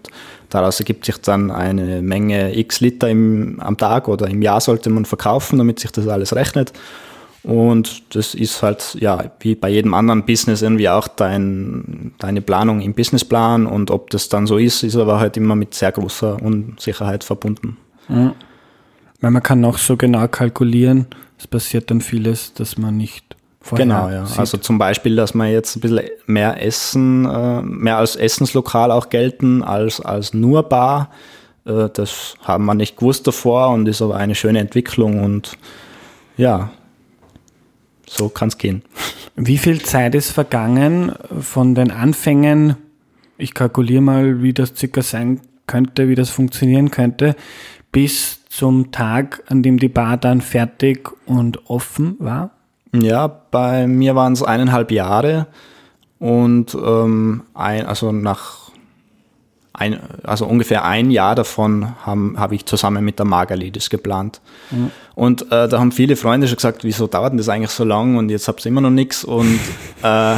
daraus 0.50 0.79
ergibt 0.79 1.05
sich 1.05 1.17
dann 1.17 1.51
eine 1.51 2.01
Menge 2.01 2.57
x 2.57 2.79
Liter 2.79 3.10
im, 3.10 3.60
am 3.60 3.77
Tag 3.77 4.07
oder 4.07 4.27
im 4.27 4.41
Jahr 4.41 4.62
sollte 4.62 4.89
man 4.89 5.05
verkaufen, 5.05 5.57
damit 5.57 5.79
sich 5.79 5.91
das 5.91 6.07
alles 6.07 6.36
rechnet. 6.36 6.74
Und 7.48 8.14
das 8.14 8.36
ist 8.36 8.62
halt, 8.62 8.98
ja, 9.00 9.31
wie 9.40 9.55
bei 9.55 9.70
jedem 9.70 9.94
anderen 9.94 10.25
Business 10.25 10.62
irgendwie 10.62 10.90
auch 10.90 11.07
dein, 11.07 12.12
deine 12.20 12.42
Planung 12.42 12.81
im 12.81 12.94
Businessplan. 12.94 13.66
Und 13.66 13.90
ob 13.90 14.10
das 14.10 14.27
dann 14.27 14.48
so 14.48 14.57
ist, 14.57 14.83
ist 14.83 14.98
aber 14.98 15.22
halt 15.22 15.38
immer 15.38 15.55
mit 15.55 15.74
sehr 15.74 15.94
großer 15.94 16.42
Unsicherheit 16.42 17.24
verbunden. 17.24 17.77
Ja. 18.10 18.36
Weil 19.22 19.31
man 19.31 19.42
kann 19.42 19.62
noch 19.62 19.77
so 19.77 19.96
genau 19.96 20.27
kalkulieren, 20.27 21.07
es 21.38 21.48
passiert 21.48 21.90
dann 21.90 22.01
vieles, 22.01 22.53
dass 22.53 22.77
man 22.77 22.98
nicht 22.98 23.38
vorher 23.62 23.86
Genau, 23.86 24.10
ja. 24.10 24.25
Sieht. 24.25 24.40
Also 24.40 24.57
zum 24.57 24.77
Beispiel, 24.77 25.16
dass 25.16 25.33
man 25.33 25.50
jetzt 25.50 25.77
ein 25.77 25.79
bisschen 25.79 26.01
mehr 26.25 26.62
Essen, 26.62 27.25
äh, 27.25 27.62
mehr 27.62 27.98
als 27.98 28.18
Essenslokal 28.18 28.92
auch 28.92 29.07
gelten 29.07 29.64
als, 29.64 30.01
als 30.01 30.33
nur 30.33 30.64
Bar. 30.64 31.12
Äh, 31.66 31.88
das 31.94 32.36
haben 32.44 32.66
wir 32.66 32.75
nicht 32.75 32.98
gewusst 32.98 33.25
davor 33.25 33.70
und 33.70 33.88
ist 33.88 34.01
aber 34.01 34.18
eine 34.18 34.36
schöne 34.36 34.60
Entwicklung 34.60 35.24
und 35.24 35.53
ja, 36.36 36.72
so 38.07 38.29
kann 38.29 38.48
es 38.48 38.57
gehen. 38.57 38.81
Wie 39.35 39.57
viel 39.57 39.81
Zeit 39.81 40.15
ist 40.15 40.31
vergangen 40.31 41.13
von 41.39 41.75
den 41.75 41.91
Anfängen? 41.91 42.75
Ich 43.37 43.53
kalkuliere 43.53 44.01
mal, 44.01 44.41
wie 44.41 44.53
das 44.53 44.74
circa 44.75 45.01
sein 45.01 45.41
könnte, 45.67 46.07
wie 46.07 46.15
das 46.15 46.29
funktionieren 46.29 46.89
könnte, 46.89 47.35
bis 47.91 48.46
zum 48.50 48.91
Tag, 48.91 49.43
an 49.48 49.61
dem 49.61 49.77
die 49.77 49.89
Bar 49.89 50.17
dann 50.17 50.41
fertig 50.41 51.09
und 51.25 51.70
offen 51.70 52.15
war? 52.20 52.51
Ja, 52.93 53.27
bei 53.27 53.85
mir 53.85 54.15
waren 54.15 54.33
es 54.33 54.41
eineinhalb 54.41 54.91
Jahre 54.91 55.48
und 56.20 56.74
ähm, 56.74 57.43
ein, 57.53 57.85
also 57.85 58.11
nach 58.11 58.72
ein, 59.74 60.00
also 60.24 60.48
ungefähr 60.48 60.85
ein 60.85 61.11
Jahr 61.11 61.35
davon 61.35 61.93
habe 62.03 62.33
hab 62.37 62.51
ich 62.51 62.65
zusammen 62.65 63.05
mit 63.05 63.20
der 63.20 63.27
Magali 63.27 63.70
das 63.70 63.91
geplant. 63.91 64.41
Mhm. 64.72 64.91
Und 65.18 65.51
äh, 65.51 65.68
da 65.68 65.80
haben 65.80 65.92
viele 65.92 66.16
Freunde 66.16 66.48
schon 66.48 66.58
gesagt, 66.58 66.84
wieso 66.84 67.08
dauert 67.08 67.32
denn 67.32 67.40
das 67.40 67.50
eigentlich 67.50 67.72
so 67.72 67.84
lang 67.84 68.18
und 68.18 68.30
jetzt 68.30 68.48
habt 68.48 68.64
ihr 68.64 68.70
immer 68.70 68.82
noch 68.82 68.92
nichts. 68.92 69.24
Und 69.24 69.60
äh, 70.03 70.36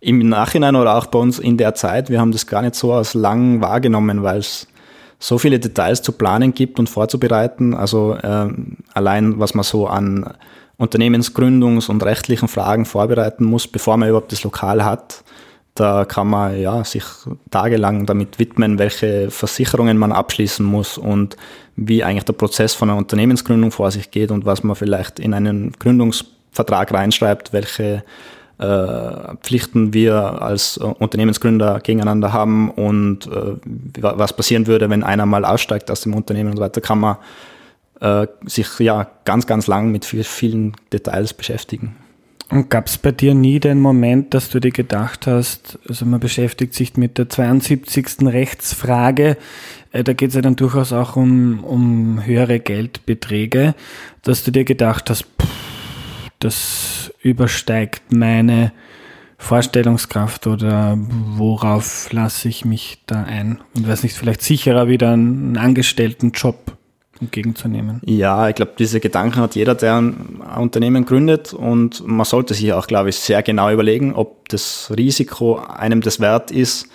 im 0.00 0.28
Nachhinein 0.28 0.76
oder 0.76 0.96
auch 0.96 1.06
bei 1.06 1.18
uns 1.18 1.38
in 1.38 1.56
der 1.56 1.74
Zeit, 1.74 2.10
wir 2.10 2.20
haben 2.20 2.30
das 2.30 2.46
gar 2.46 2.60
nicht 2.60 2.74
so 2.74 2.92
als 2.92 3.14
lang 3.14 3.62
wahrgenommen, 3.62 4.22
weil 4.22 4.40
es 4.40 4.66
so 5.18 5.38
viele 5.38 5.58
Details 5.58 6.02
zu 6.02 6.12
planen 6.12 6.52
gibt 6.52 6.78
und 6.78 6.90
vorzubereiten. 6.90 7.72
Also 7.72 8.18
äh, 8.22 8.48
allein, 8.92 9.40
was 9.40 9.54
man 9.54 9.64
so 9.64 9.86
an 9.86 10.30
Unternehmensgründungs- 10.78 11.88
und 11.88 12.04
rechtlichen 12.04 12.48
Fragen 12.48 12.84
vorbereiten 12.84 13.44
muss, 13.44 13.66
bevor 13.66 13.96
man 13.96 14.10
überhaupt 14.10 14.30
das 14.30 14.44
Lokal 14.44 14.84
hat 14.84 15.24
da 15.76 16.04
kann 16.04 16.28
man 16.28 16.58
ja, 16.58 16.82
sich 16.84 17.04
tagelang 17.50 18.06
damit 18.06 18.38
widmen, 18.38 18.78
welche 18.78 19.30
Versicherungen 19.30 19.98
man 19.98 20.10
abschließen 20.10 20.64
muss 20.64 20.98
und 20.98 21.36
wie 21.76 22.02
eigentlich 22.02 22.24
der 22.24 22.32
Prozess 22.32 22.74
von 22.74 22.90
einer 22.90 22.98
Unternehmensgründung 22.98 23.70
vor 23.70 23.90
sich 23.90 24.10
geht 24.10 24.30
und 24.30 24.46
was 24.46 24.64
man 24.64 24.74
vielleicht 24.74 25.20
in 25.20 25.34
einen 25.34 25.72
Gründungsvertrag 25.72 26.92
reinschreibt, 26.92 27.52
welche 27.52 28.02
äh, 28.58 29.36
Pflichten 29.42 29.92
wir 29.92 30.40
als 30.40 30.78
äh, 30.78 30.84
Unternehmensgründer 30.84 31.80
gegeneinander 31.80 32.32
haben 32.32 32.70
und 32.70 33.26
äh, 33.26 33.56
was 34.00 34.32
passieren 34.32 34.66
würde, 34.66 34.88
wenn 34.88 35.02
einer 35.02 35.26
mal 35.26 35.44
aussteigt 35.44 35.90
aus 35.90 36.00
dem 36.00 36.14
Unternehmen 36.14 36.50
und 36.50 36.56
so 36.56 36.62
weiter, 36.62 36.80
kann 36.80 37.00
man 37.00 37.16
äh, 38.00 38.26
sich 38.46 38.78
ja 38.78 39.10
ganz, 39.26 39.46
ganz 39.46 39.66
lang 39.66 39.92
mit 39.92 40.06
vielen 40.06 40.74
Details 40.90 41.34
beschäftigen. 41.34 41.96
Und 42.48 42.70
gab 42.70 42.86
es 42.86 42.96
bei 42.98 43.10
dir 43.10 43.34
nie 43.34 43.58
den 43.58 43.80
Moment, 43.80 44.32
dass 44.32 44.50
du 44.50 44.60
dir 44.60 44.70
gedacht 44.70 45.26
hast, 45.26 45.78
also 45.88 46.06
man 46.06 46.20
beschäftigt 46.20 46.74
sich 46.74 46.96
mit 46.96 47.18
der 47.18 47.28
72. 47.28 48.18
Rechtsfrage, 48.22 49.36
äh, 49.92 50.04
da 50.04 50.12
geht 50.12 50.28
es 50.28 50.36
ja 50.36 50.42
dann 50.42 50.56
durchaus 50.56 50.92
auch 50.92 51.16
um, 51.16 51.64
um 51.64 52.24
höhere 52.24 52.60
Geldbeträge, 52.60 53.74
dass 54.22 54.44
du 54.44 54.52
dir 54.52 54.64
gedacht 54.64 55.10
hast, 55.10 55.24
pff, 55.24 56.30
das 56.38 57.12
übersteigt 57.22 58.12
meine 58.12 58.72
Vorstellungskraft 59.38 60.46
oder 60.46 60.96
worauf 60.98 62.12
lasse 62.12 62.48
ich 62.48 62.64
mich 62.64 63.02
da 63.06 63.24
ein? 63.24 63.60
Und 63.74 63.88
weiß 63.88 64.02
nicht, 64.02 64.16
vielleicht 64.16 64.42
sicherer 64.42 64.88
wieder 64.88 65.12
einen 65.12 65.56
Angestelltenjob 65.56 66.75
entgegenzunehmen. 67.20 68.00
Ja, 68.04 68.48
ich 68.48 68.54
glaube, 68.54 68.72
diese 68.78 69.00
Gedanken 69.00 69.40
hat 69.40 69.54
jeder, 69.54 69.74
der 69.74 69.96
ein 69.96 70.40
Unternehmen 70.58 71.04
gründet 71.04 71.52
und 71.52 72.06
man 72.06 72.24
sollte 72.24 72.54
sich 72.54 72.72
auch, 72.72 72.86
glaube 72.86 73.10
ich, 73.10 73.16
sehr 73.16 73.42
genau 73.42 73.70
überlegen, 73.70 74.14
ob 74.14 74.48
das 74.48 74.92
Risiko 74.96 75.56
einem 75.56 76.00
das 76.00 76.20
wert 76.20 76.50
ist, 76.50 76.88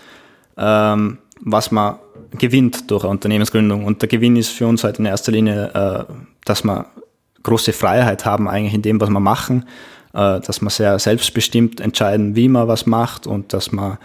ähm, 0.58 1.18
was 1.42 1.72
man 1.72 1.96
gewinnt 2.38 2.90
durch 2.92 3.04
eine 3.04 3.12
Unternehmensgründung. 3.12 3.86
Und 3.86 4.02
der 4.02 4.10
Gewinn 4.10 4.36
ist 4.36 4.50
für 4.50 4.68
uns 4.68 4.84
halt 4.84 5.00
in 5.00 5.06
erster 5.06 5.32
Linie, 5.32 5.72
äh, 5.74 6.14
dass 6.46 6.64
wir 6.64 6.86
große 7.44 7.74
Freiheit 7.74 8.26
haben 8.26 8.48
eigentlich 8.48 8.74
in 8.74 8.82
dem, 8.82 9.02
was 9.02 9.10
wir 9.10 9.20
machen, 9.20 9.66
äh, 10.14 10.40
dass 10.40 10.62
wir 10.62 10.70
sehr 10.70 11.00
selbstbestimmt 11.00 11.82
entscheiden, 11.82 12.36
wie 12.36 12.48
man 12.48 12.68
was 12.68 12.86
macht 12.86 13.28
und 13.28 13.54
dass 13.54 13.72
man 13.72 13.98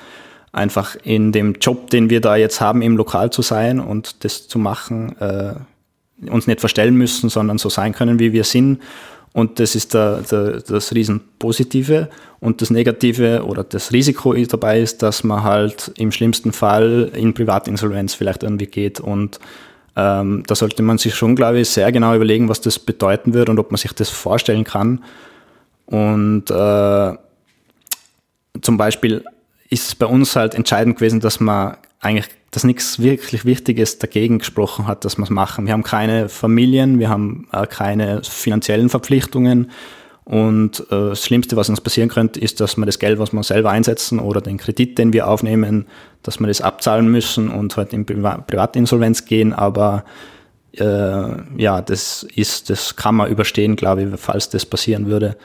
einfach 0.53 0.97
in 1.03 1.33
dem 1.33 1.55
Job, 1.61 1.91
den 1.91 2.09
wir 2.09 2.21
da 2.21 2.37
jetzt 2.37 2.61
haben, 2.61 2.81
im 2.83 2.97
Lokal 2.97 3.31
zu 3.31 3.43
sein 3.43 3.79
und 3.79 4.25
das 4.25 4.49
zu 4.49 4.59
machen, 4.59 5.17
äh, 5.21 5.55
uns 6.31 6.47
nicht 6.47 6.61
verstellen 6.61 6.97
müssen, 6.97 7.29
sondern 7.29 7.59
so 7.59 7.69
sein 7.69 7.93
können, 7.93 8.19
wie 8.19 8.33
wir 8.33 8.45
sind. 8.45 8.81
Und 9.33 9.61
das 9.61 9.75
ist 9.75 9.93
der, 9.93 10.23
der, 10.23 10.61
das 10.63 10.95
Riesenpositive. 10.95 12.09
Und 12.41 12.63
das 12.63 12.71
Negative 12.71 13.45
oder 13.45 13.65
das 13.65 13.93
Risiko 13.93 14.33
dabei 14.33 14.81
ist, 14.81 15.03
dass 15.03 15.25
man 15.25 15.43
halt 15.43 15.93
im 15.99 16.11
schlimmsten 16.11 16.53
Fall 16.53 17.11
in 17.15 17.35
Privatinsolvenz 17.35 18.15
vielleicht 18.15 18.43
irgendwie 18.45 18.67
geht. 18.67 18.99
Und 18.99 19.39
ähm, 19.95 20.43
da 20.47 20.55
sollte 20.55 20.83
man 20.83 20.99
sich 20.99 21.15
schon, 21.15 21.37
glaube 21.37 21.61
ich, 21.61 21.69
sehr 21.69 21.91
genau 21.93 22.15
überlegen, 22.15 22.49
was 22.49 22.61
das 22.61 22.79
bedeuten 22.79 23.35
wird 23.35 23.49
und 23.49 23.59
ob 23.59 23.71
man 23.71 23.79
sich 23.79 23.93
das 23.93 24.09
vorstellen 24.09 24.65
kann. 24.65 25.03
Und 25.87 26.51
äh, 26.51 27.17
zum 28.63 28.77
Beispiel 28.77 29.25
ist 29.71 29.89
es 29.89 29.95
bei 29.95 30.07
uns 30.07 30.37
halt 30.37 30.55
entscheidend 30.55 30.97
gewesen, 30.97 31.21
dass 31.21 31.41
man 31.41 31.77
eigentlich, 32.01 32.29
dass 32.57 32.65
nichts 32.65 33.01
wirklich 33.03 33.45
Wichtiges 33.45 33.99
dagegen 33.99 34.39
gesprochen 34.39 34.87
hat, 34.87 35.05
dass 35.05 35.19
wir 35.19 35.25
es 35.25 35.31
machen. 35.31 35.67
Wir 35.67 35.75
haben 35.75 35.83
keine 35.83 36.31
Familien, 36.31 36.99
wir 36.99 37.11
haben 37.11 37.47
äh, 37.53 37.67
keine 37.67 38.23
finanziellen 38.23 38.89
Verpflichtungen. 38.89 39.71
Und 40.25 40.81
äh, 40.91 41.11
das 41.11 41.23
Schlimmste, 41.23 41.57
was 41.57 41.69
uns 41.69 41.83
passieren 41.83 42.09
könnte, 42.09 42.41
ist, 42.41 42.61
dass 42.61 42.79
wir 42.79 42.87
das 42.87 42.99
Geld, 42.99 43.19
was 43.19 43.35
wir 43.35 43.43
selber 43.43 43.73
einsetzen 43.73 44.19
oder 44.19 44.41
den 44.41 44.57
Kredit, 44.57 44.97
den 44.97 45.13
wir 45.13 45.29
aufnehmen, 45.29 45.85
dass 46.23 46.41
wir 46.41 46.47
das 46.47 46.63
abzahlen 46.63 47.09
müssen 47.09 47.51
und 47.51 47.77
halt 47.77 47.93
in 47.93 48.07
Priva 48.07 48.39
Privatinsolvenz 48.39 49.27
gehen. 49.27 49.53
Aber 49.53 50.07
äh, 50.79 51.63
ja, 51.63 51.83
das 51.83 52.23
ist, 52.37 52.71
das 52.71 52.97
kann 52.97 53.17
man 53.17 53.31
überstehen, 53.31 53.77
glaube 53.77 54.05
ich, 54.05 54.09
falls 54.19 54.49
das 54.49 54.65
passieren 54.65 55.09
würde. 55.09 55.37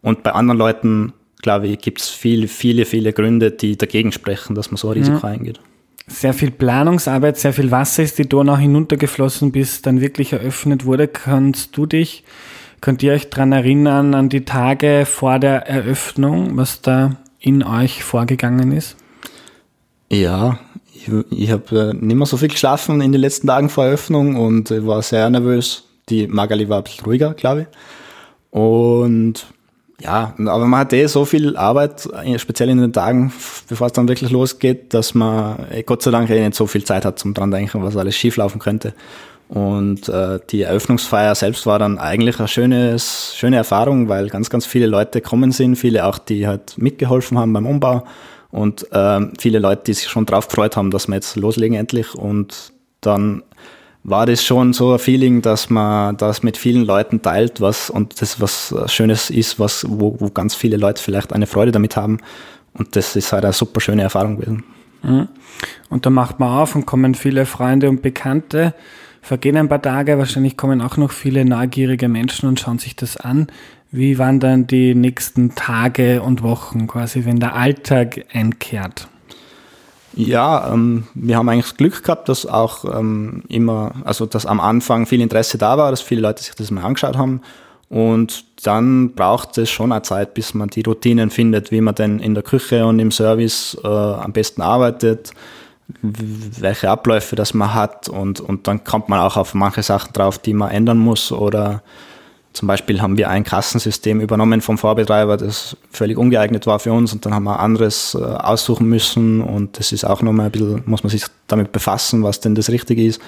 Und 0.00 0.22
bei 0.22 0.30
anderen 0.30 0.58
Leuten, 0.58 1.12
glaube 1.42 1.66
ich, 1.66 1.80
gibt 1.80 2.02
es 2.02 2.08
viele, 2.08 2.46
viele, 2.46 2.84
viele 2.84 3.12
Gründe, 3.12 3.50
die 3.50 3.76
dagegen 3.76 4.12
sprechen, 4.12 4.54
dass 4.54 4.70
man 4.70 4.76
so 4.76 4.90
ein 4.90 4.94
Risiko 4.94 5.26
mhm. 5.26 5.32
eingeht 5.32 5.60
sehr 6.06 6.34
viel 6.34 6.50
Planungsarbeit, 6.50 7.38
sehr 7.38 7.52
viel 7.52 7.70
Wasser 7.70 8.02
ist 8.02 8.18
die 8.18 8.28
Donau 8.28 8.56
hinuntergeflossen, 8.56 9.52
bis 9.52 9.82
dann 9.82 10.00
wirklich 10.00 10.32
eröffnet 10.32 10.84
wurde. 10.84 11.08
Kannst 11.08 11.76
du 11.76 11.86
dich, 11.86 12.24
könnt 12.80 13.02
ihr 13.02 13.12
euch 13.12 13.30
daran 13.30 13.52
erinnern, 13.52 14.14
an 14.14 14.28
die 14.28 14.44
Tage 14.44 15.04
vor 15.06 15.38
der 15.38 15.66
Eröffnung, 15.68 16.56
was 16.56 16.82
da 16.82 17.16
in 17.38 17.62
euch 17.62 18.02
vorgegangen 18.04 18.72
ist? 18.72 18.96
Ja, 20.10 20.58
ich, 20.94 21.08
ich 21.30 21.50
habe 21.50 21.90
äh, 21.90 21.94
nicht 21.94 22.16
mehr 22.16 22.26
so 22.26 22.36
viel 22.36 22.48
geschlafen 22.48 23.00
in 23.00 23.12
den 23.12 23.20
letzten 23.20 23.46
Tagen 23.46 23.68
vor 23.68 23.86
Eröffnung 23.86 24.36
und 24.36 24.70
war 24.86 25.02
sehr 25.02 25.28
nervös. 25.30 25.84
Die 26.08 26.26
Magali 26.26 26.68
war 26.68 26.78
ein 26.78 26.84
bisschen 26.84 27.04
ruhiger, 27.04 27.34
glaube 27.34 27.62
ich. 27.62 28.58
Und 28.58 29.46
ja, 30.02 30.34
aber 30.38 30.66
man 30.66 30.80
hat 30.80 30.92
eh 30.92 31.06
so 31.06 31.24
viel 31.24 31.56
Arbeit, 31.56 32.08
äh, 32.24 32.38
speziell 32.38 32.68
in 32.70 32.78
den 32.78 32.92
Tagen, 32.92 33.32
bevor 33.68 33.86
es 33.86 33.92
dann 33.92 34.08
wirklich 34.08 34.30
losgeht, 34.30 34.92
dass 34.94 35.14
man 35.14 35.66
eh 35.70 35.82
Gott 35.82 36.02
sei 36.02 36.10
Dank 36.10 36.28
eh 36.30 36.40
nicht 36.40 36.54
so 36.54 36.66
viel 36.66 36.84
Zeit 36.84 37.04
hat 37.04 37.18
zum 37.18 37.34
dran 37.34 37.50
denken, 37.50 37.82
was 37.82 37.96
alles 37.96 38.16
schieflaufen 38.16 38.60
könnte. 38.60 38.94
Und 39.48 40.08
äh, 40.08 40.40
die 40.50 40.62
Eröffnungsfeier 40.62 41.34
selbst 41.34 41.66
war 41.66 41.78
dann 41.78 41.98
eigentlich 41.98 42.38
eine 42.38 42.48
schönes, 42.48 43.34
schöne 43.36 43.56
Erfahrung, 43.56 44.08
weil 44.08 44.28
ganz, 44.28 44.48
ganz 44.48 44.64
viele 44.64 44.86
Leute 44.86 45.20
kommen 45.20 45.52
sind, 45.52 45.76
viele 45.76 46.06
auch, 46.06 46.18
die 46.18 46.46
halt 46.46 46.78
mitgeholfen 46.78 47.38
haben 47.38 47.52
beim 47.52 47.66
Umbau 47.66 48.04
und 48.50 48.90
äh, 48.92 49.20
viele 49.38 49.58
Leute, 49.58 49.82
die 49.86 49.94
sich 49.94 50.08
schon 50.08 50.26
drauf 50.26 50.48
gefreut 50.48 50.76
haben, 50.76 50.90
dass 50.90 51.06
wir 51.06 51.16
jetzt 51.16 51.36
loslegen 51.36 51.76
endlich 51.76 52.14
und 52.14 52.72
dann 53.02 53.42
war 54.04 54.26
das 54.26 54.44
schon 54.44 54.72
so 54.72 54.92
ein 54.92 54.98
Feeling, 54.98 55.42
dass 55.42 55.70
man 55.70 56.16
das 56.16 56.42
mit 56.42 56.56
vielen 56.56 56.84
Leuten 56.84 57.22
teilt, 57.22 57.60
was 57.60 57.88
und 57.88 58.20
das 58.20 58.40
was 58.40 58.74
Schönes 58.86 59.30
ist, 59.30 59.60
was, 59.60 59.86
wo, 59.88 60.16
wo 60.18 60.30
ganz 60.30 60.54
viele 60.54 60.76
Leute 60.76 61.02
vielleicht 61.02 61.32
eine 61.32 61.46
Freude 61.46 61.72
damit 61.72 61.96
haben. 61.96 62.18
Und 62.74 62.96
das 62.96 63.16
ist 63.16 63.32
halt 63.32 63.44
eine 63.44 63.52
super 63.52 63.80
schöne 63.80 64.02
Erfahrung 64.02 64.36
gewesen. 64.36 64.64
Mhm. 65.02 65.28
Und 65.88 66.06
da 66.06 66.10
macht 66.10 66.40
man 66.40 66.50
auf 66.50 66.74
und 66.74 66.86
kommen 66.86 67.14
viele 67.14 67.46
Freunde 67.46 67.88
und 67.88 68.02
Bekannte. 68.02 68.74
Vergehen 69.20 69.56
ein 69.56 69.68
paar 69.68 69.82
Tage, 69.82 70.18
wahrscheinlich 70.18 70.56
kommen 70.56 70.80
auch 70.80 70.96
noch 70.96 71.12
viele 71.12 71.44
neugierige 71.44 72.08
Menschen 72.08 72.48
und 72.48 72.58
schauen 72.58 72.78
sich 72.78 72.96
das 72.96 73.16
an. 73.16 73.46
Wie 73.92 74.18
waren 74.18 74.40
dann 74.40 74.66
die 74.66 74.94
nächsten 74.94 75.54
Tage 75.54 76.22
und 76.22 76.42
Wochen 76.42 76.88
quasi, 76.88 77.24
wenn 77.24 77.38
der 77.38 77.54
Alltag 77.54 78.24
einkehrt? 78.32 79.06
Ja, 80.14 80.72
ähm, 80.72 81.04
wir 81.14 81.36
haben 81.36 81.48
eigentlich 81.48 81.66
das 81.66 81.76
Glück 81.76 82.02
gehabt, 82.02 82.28
dass 82.28 82.46
auch 82.46 82.84
ähm, 82.84 83.42
immer, 83.48 83.92
also 84.04 84.26
dass 84.26 84.46
am 84.46 84.60
Anfang 84.60 85.06
viel 85.06 85.20
Interesse 85.20 85.58
da 85.58 85.78
war, 85.78 85.90
dass 85.90 86.02
viele 86.02 86.20
Leute 86.20 86.42
sich 86.42 86.54
das 86.54 86.70
mal 86.70 86.84
angeschaut 86.84 87.16
haben. 87.16 87.40
Und 87.88 88.44
dann 88.66 89.14
braucht 89.14 89.58
es 89.58 89.70
schon 89.70 89.92
eine 89.92 90.02
Zeit, 90.02 90.34
bis 90.34 90.54
man 90.54 90.68
die 90.68 90.82
Routinen 90.82 91.30
findet, 91.30 91.70
wie 91.70 91.82
man 91.82 91.94
denn 91.94 92.20
in 92.20 92.34
der 92.34 92.42
Küche 92.42 92.86
und 92.86 92.98
im 92.98 93.10
Service 93.10 93.76
äh, 93.84 93.86
am 93.86 94.32
besten 94.32 94.62
arbeitet, 94.62 95.32
welche 96.00 96.88
Abläufe 96.88 97.36
das 97.36 97.52
man 97.52 97.74
hat 97.74 98.08
und, 98.08 98.40
und 98.40 98.66
dann 98.66 98.84
kommt 98.84 99.10
man 99.10 99.20
auch 99.20 99.36
auf 99.36 99.52
manche 99.52 99.82
Sachen 99.82 100.12
drauf, 100.14 100.38
die 100.38 100.54
man 100.54 100.70
ändern 100.70 100.98
muss 100.98 101.32
oder 101.32 101.82
zum 102.52 102.68
Beispiel 102.68 103.00
haben 103.00 103.16
wir 103.16 103.30
ein 103.30 103.44
Kassensystem 103.44 104.20
übernommen 104.20 104.60
vom 104.60 104.76
Vorbetreiber, 104.76 105.36
das 105.36 105.76
völlig 105.90 106.18
ungeeignet 106.18 106.66
war 106.66 106.78
für 106.78 106.92
uns 106.92 107.12
und 107.12 107.24
dann 107.24 107.34
haben 107.34 107.44
wir 107.44 107.60
anderes 107.60 108.14
äh, 108.14 108.22
aussuchen 108.22 108.88
müssen 108.88 109.40
und 109.40 109.78
das 109.78 109.92
ist 109.92 110.04
auch 110.04 110.22
nochmal 110.22 110.46
ein 110.46 110.52
bisschen, 110.52 110.82
muss 110.86 111.02
man 111.02 111.10
sich 111.10 111.24
damit 111.46 111.72
befassen, 111.72 112.22
was 112.22 112.40
denn 112.40 112.54
das 112.54 112.68
Richtige 112.68 113.04
ist. 113.04 113.20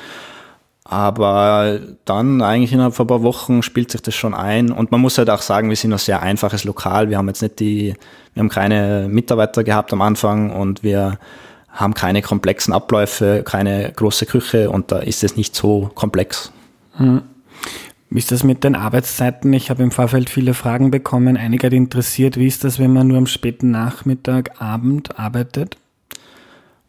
Aber 0.86 1.80
dann 2.04 2.42
eigentlich 2.42 2.72
innerhalb 2.72 2.94
von 2.94 3.04
ein 3.04 3.08
paar 3.08 3.22
Wochen 3.22 3.62
spielt 3.62 3.90
sich 3.90 4.02
das 4.02 4.14
schon 4.14 4.34
ein 4.34 4.70
und 4.70 4.92
man 4.92 5.00
muss 5.00 5.16
halt 5.16 5.30
auch 5.30 5.40
sagen, 5.40 5.70
wir 5.70 5.76
sind 5.76 5.92
ein 5.92 5.98
sehr 5.98 6.22
einfaches 6.22 6.64
Lokal. 6.64 7.08
Wir 7.08 7.16
haben 7.16 7.28
jetzt 7.28 7.40
nicht 7.40 7.58
die, 7.58 7.94
wir 8.34 8.40
haben 8.40 8.50
keine 8.50 9.08
Mitarbeiter 9.08 9.64
gehabt 9.64 9.94
am 9.94 10.02
Anfang 10.02 10.50
und 10.50 10.82
wir 10.82 11.18
haben 11.70 11.94
keine 11.94 12.20
komplexen 12.20 12.74
Abläufe, 12.74 13.42
keine 13.44 13.92
große 13.96 14.26
Küche 14.26 14.70
und 14.70 14.92
da 14.92 14.98
ist 14.98 15.24
es 15.24 15.36
nicht 15.36 15.56
so 15.56 15.90
komplex. 15.94 16.52
Mhm. 16.98 17.22
Wie 18.14 18.18
ist 18.18 18.30
das 18.30 18.44
mit 18.44 18.62
den 18.62 18.76
Arbeitszeiten? 18.76 19.52
Ich 19.54 19.70
habe 19.70 19.82
im 19.82 19.90
Vorfeld 19.90 20.30
viele 20.30 20.54
Fragen 20.54 20.92
bekommen. 20.92 21.36
Einige 21.36 21.66
hat 21.66 21.72
interessiert, 21.72 22.36
wie 22.36 22.46
ist 22.46 22.62
das, 22.62 22.78
wenn 22.78 22.92
man 22.92 23.08
nur 23.08 23.18
am 23.18 23.26
späten 23.26 23.72
Nachmittag, 23.72 24.62
Abend 24.62 25.18
arbeitet? 25.18 25.76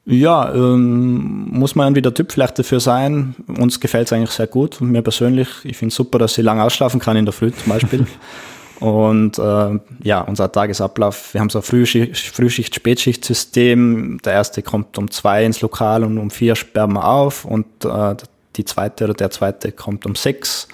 Ja, 0.05 0.53
ähm, 0.53 1.47
muss 1.49 1.73
man 1.73 1.87
irgendwie 1.87 2.03
der 2.03 2.13
Typ 2.13 2.31
vielleicht 2.31 2.59
dafür 2.59 2.79
sein. 2.79 3.33
Uns 3.47 3.79
gefällt 3.79 4.05
es 4.05 4.13
eigentlich 4.13 4.29
sehr 4.29 4.45
gut. 4.45 4.79
Und 4.79 4.91
mir 4.91 5.01
persönlich, 5.01 5.47
ich 5.63 5.77
finde 5.77 5.89
es 5.89 5.95
super, 5.95 6.19
dass 6.19 6.37
ich 6.37 6.43
lange 6.43 6.63
ausschlafen 6.63 6.99
kann 6.99 7.17
in 7.17 7.25
der 7.25 7.33
Früh 7.33 7.51
zum 7.51 7.73
Beispiel. 7.73 8.05
Und 8.79 9.39
äh, 9.39 9.79
ja, 10.03 10.21
unser 10.21 10.51
Tagesablauf, 10.51 11.33
wir 11.33 11.41
haben 11.41 11.49
so 11.49 11.57
ein 11.57 11.63
Frühschicht-Spätschicht-System. 11.63 14.19
Der 14.23 14.33
erste 14.33 14.61
kommt 14.61 14.99
um 14.99 15.09
zwei 15.09 15.43
ins 15.43 15.61
Lokal 15.61 16.03
und 16.03 16.19
um 16.19 16.29
vier 16.29 16.55
sperren 16.55 16.93
wir 16.93 17.07
auf 17.07 17.45
und 17.45 17.65
äh, 17.83 18.15
die 18.57 18.65
zweite 18.65 19.05
oder 19.05 19.15
der 19.15 19.31
zweite 19.31 19.71
kommt 19.71 20.05
um 20.05 20.13
sechs. 20.13 20.67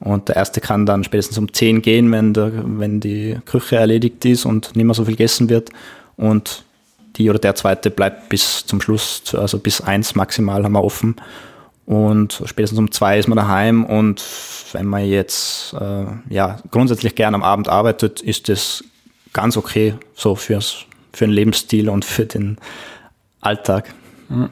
Und 0.00 0.28
der 0.28 0.36
erste 0.36 0.60
kann 0.60 0.86
dann 0.86 1.04
spätestens 1.04 1.36
um 1.36 1.52
10 1.52 1.82
gehen, 1.82 2.10
wenn, 2.10 2.32
der, 2.32 2.52
wenn 2.64 3.00
die 3.00 3.38
Küche 3.44 3.76
erledigt 3.76 4.24
ist 4.24 4.46
und 4.46 4.74
nicht 4.74 4.84
mehr 4.84 4.94
so 4.94 5.04
viel 5.04 5.14
gegessen 5.14 5.50
wird. 5.50 5.70
Und 6.16 6.64
die 7.16 7.28
oder 7.28 7.38
der 7.38 7.54
zweite 7.54 7.90
bleibt 7.90 8.30
bis 8.30 8.64
zum 8.64 8.80
Schluss, 8.80 9.34
also 9.34 9.58
bis 9.58 9.80
eins 9.82 10.14
maximal 10.14 10.64
haben 10.64 10.72
wir 10.72 10.82
offen. 10.82 11.16
Und 11.84 12.42
spätestens 12.46 12.78
um 12.78 12.90
zwei 12.92 13.18
ist 13.18 13.28
man 13.28 13.36
daheim. 13.36 13.84
Und 13.84 14.24
wenn 14.72 14.86
man 14.86 15.04
jetzt 15.04 15.74
äh, 15.74 16.04
ja, 16.30 16.58
grundsätzlich 16.70 17.14
gern 17.14 17.34
am 17.34 17.42
Abend 17.42 17.68
arbeitet, 17.68 18.22
ist 18.22 18.48
das 18.48 18.82
ganz 19.32 19.56
okay 19.56 19.94
so 20.14 20.34
fürs, 20.34 20.86
für 21.12 21.26
den 21.26 21.34
Lebensstil 21.34 21.90
und 21.90 22.04
für 22.04 22.24
den 22.24 22.56
Alltag. 23.40 23.92
Mhm. 24.28 24.50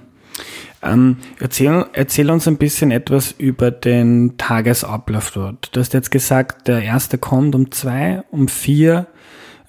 Ähm, 0.83 1.17
erzähl, 1.41 1.87
erzähl 1.93 2.31
uns 2.31 2.47
ein 2.47 2.57
bisschen 2.57 2.91
etwas 2.91 3.33
über 3.33 3.71
den 3.71 4.37
Tagesablauf 4.37 5.33
dort. 5.33 5.75
Du 5.75 5.81
hast 5.81 5.93
jetzt 5.93 6.11
gesagt, 6.11 6.69
der 6.69 6.83
erste 6.83 7.19
kommt 7.19 7.55
um 7.55 7.71
zwei, 7.73 8.23
um 8.31 8.49
vier 8.49 9.07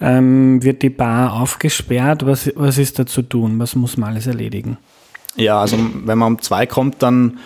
ähm, 0.01 0.63
wird 0.63 0.81
die 0.81 0.89
Bar 0.89 1.33
aufgesperrt. 1.33 2.25
Was, 2.25 2.51
was 2.55 2.77
ist 2.77 2.99
da 2.99 3.05
zu 3.05 3.21
tun? 3.21 3.59
Was 3.59 3.75
muss 3.75 3.97
man 3.97 4.11
alles 4.11 4.27
erledigen? 4.27 4.77
Ja, 5.35 5.61
also 5.61 5.77
wenn 6.05 6.17
man 6.17 6.33
um 6.33 6.41
zwei 6.41 6.65
kommt, 6.65 7.01
dann 7.01 7.39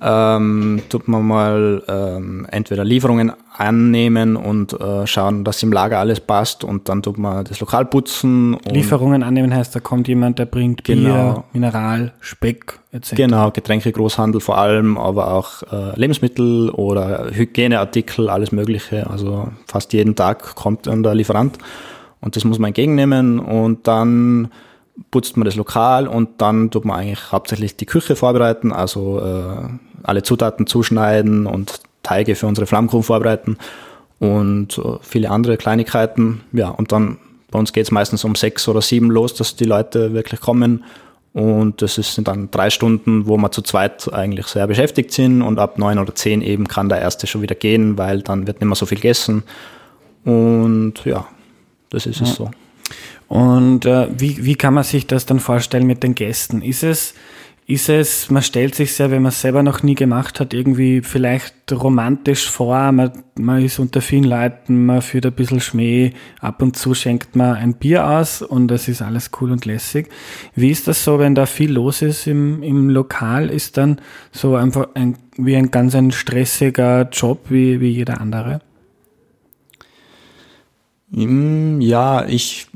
ähm, 0.00 0.82
tut 0.88 1.08
man 1.08 1.26
mal 1.26 1.82
ähm, 1.88 2.46
entweder 2.50 2.84
Lieferungen 2.84 3.32
annehmen 3.56 4.36
und 4.36 4.78
äh, 4.78 5.06
schauen, 5.06 5.44
dass 5.44 5.62
im 5.62 5.72
Lager 5.72 5.98
alles 5.98 6.20
passt 6.20 6.64
und 6.64 6.88
dann 6.88 7.02
tut 7.02 7.16
man 7.16 7.44
das 7.44 7.60
Lokal 7.60 7.86
putzen. 7.86 8.58
Lieferungen 8.70 9.22
annehmen 9.22 9.54
heißt, 9.54 9.74
da 9.74 9.80
kommt 9.80 10.08
jemand, 10.08 10.38
der 10.38 10.46
bringt 10.46 10.84
genau, 10.84 11.32
Bier, 11.32 11.44
Mineral, 11.54 12.12
Speck 12.20 12.78
etc. 12.92 13.14
Genau, 13.14 13.50
Getränke, 13.50 13.90
Großhandel 13.92 14.40
vor 14.40 14.58
allem, 14.58 14.98
aber 14.98 15.32
auch 15.32 15.62
äh, 15.72 15.98
Lebensmittel 15.98 16.68
oder 16.70 17.30
Hygieneartikel, 17.32 18.28
alles 18.28 18.52
Mögliche. 18.52 19.08
Also 19.08 19.48
fast 19.66 19.92
jeden 19.94 20.14
Tag 20.14 20.54
kommt 20.54 20.86
dann 20.86 21.02
der 21.02 21.14
Lieferant 21.14 21.58
und 22.20 22.36
das 22.36 22.44
muss 22.44 22.58
man 22.58 22.68
entgegennehmen 22.68 23.38
und 23.38 23.88
dann 23.88 24.50
putzt 25.10 25.36
man 25.36 25.44
das 25.44 25.56
Lokal 25.56 26.08
und 26.08 26.40
dann 26.40 26.70
tut 26.70 26.84
man 26.84 26.98
eigentlich 26.98 27.32
hauptsächlich 27.32 27.76
die 27.76 27.86
Küche 27.86 28.16
vorbereiten, 28.16 28.72
also 28.72 29.20
äh, 29.20 29.68
alle 30.02 30.22
Zutaten 30.22 30.66
zuschneiden 30.66 31.46
und 31.46 31.80
Teige 32.02 32.34
für 32.34 32.46
unsere 32.46 32.66
Flammkuchen 32.66 33.02
vorbereiten 33.02 33.58
und 34.18 34.78
äh, 34.78 34.98
viele 35.02 35.30
andere 35.30 35.56
Kleinigkeiten. 35.56 36.42
Ja, 36.52 36.68
und 36.68 36.92
dann 36.92 37.18
bei 37.50 37.58
uns 37.58 37.72
geht 37.72 37.84
es 37.84 37.90
meistens 37.90 38.24
um 38.24 38.34
sechs 38.34 38.68
oder 38.68 38.82
sieben 38.82 39.10
los, 39.10 39.34
dass 39.34 39.56
die 39.56 39.64
Leute 39.64 40.12
wirklich 40.12 40.40
kommen 40.40 40.84
Und 41.36 41.82
das 41.82 41.96
sind 41.96 42.28
dann 42.28 42.50
drei 42.50 42.70
Stunden, 42.70 43.26
wo 43.26 43.36
wir 43.36 43.50
zu 43.50 43.60
zweit 43.60 44.10
eigentlich 44.12 44.46
sehr 44.46 44.66
beschäftigt 44.66 45.12
sind. 45.12 45.42
Und 45.42 45.58
ab 45.58 45.78
neun 45.78 45.98
oder 45.98 46.14
zehn 46.14 46.40
eben 46.40 46.66
kann 46.66 46.88
der 46.88 47.00
erste 47.02 47.26
schon 47.26 47.42
wieder 47.42 47.54
gehen, 47.54 47.98
weil 47.98 48.22
dann 48.22 48.46
wird 48.46 48.60
nicht 48.60 48.68
mehr 48.68 48.74
so 48.74 48.86
viel 48.86 48.96
gegessen. 48.96 49.42
Und 50.24 50.94
ja, 51.04 51.26
das 51.90 52.06
ist 52.06 52.20
ja. 52.20 52.26
es 52.26 52.36
so. 52.36 52.50
Und 53.28 53.86
äh, 53.86 54.08
wie, 54.16 54.44
wie 54.44 54.54
kann 54.54 54.74
man 54.74 54.84
sich 54.84 55.06
das 55.06 55.26
dann 55.26 55.40
vorstellen 55.40 55.86
mit 55.86 56.02
den 56.02 56.14
Gästen? 56.14 56.62
Ist 56.62 56.82
es 56.82 57.14
ist 57.68 57.88
es, 57.88 58.30
man 58.30 58.42
stellt 58.42 58.76
sich 58.76 58.96
ja, 58.96 59.10
wenn 59.10 59.22
man 59.22 59.30
es 59.30 59.40
selber 59.40 59.64
noch 59.64 59.82
nie 59.82 59.96
gemacht 59.96 60.38
hat, 60.38 60.54
irgendwie 60.54 61.00
vielleicht 61.02 61.54
romantisch 61.72 62.48
vor, 62.48 62.92
man, 62.92 63.10
man 63.36 63.64
ist 63.64 63.80
unter 63.80 64.00
vielen 64.00 64.22
Leuten, 64.22 64.86
man 64.86 65.02
führt 65.02 65.26
ein 65.26 65.32
bisschen 65.32 65.58
Schmäh, 65.58 66.12
ab 66.40 66.62
und 66.62 66.76
zu 66.76 66.94
schenkt 66.94 67.34
man 67.34 67.56
ein 67.56 67.74
Bier 67.74 68.08
aus 68.08 68.40
und 68.40 68.70
es 68.70 68.86
ist 68.86 69.02
alles 69.02 69.32
cool 69.40 69.50
und 69.50 69.64
lässig. 69.64 70.08
Wie 70.54 70.70
ist 70.70 70.86
das 70.86 71.02
so, 71.02 71.18
wenn 71.18 71.34
da 71.34 71.44
viel 71.44 71.72
los 71.72 72.02
ist 72.02 72.28
im, 72.28 72.62
im 72.62 72.88
Lokal? 72.88 73.50
Ist 73.50 73.76
dann 73.76 74.00
so 74.30 74.54
einfach 74.54 74.90
ein, 74.94 75.18
wie 75.36 75.56
ein 75.56 75.72
ganz 75.72 75.96
ein 75.96 76.12
stressiger 76.12 77.08
Job 77.10 77.46
wie, 77.48 77.80
wie 77.80 77.90
jeder 77.90 78.20
andere? 78.20 78.60
Ja, 81.10 82.24
ich 82.26 82.68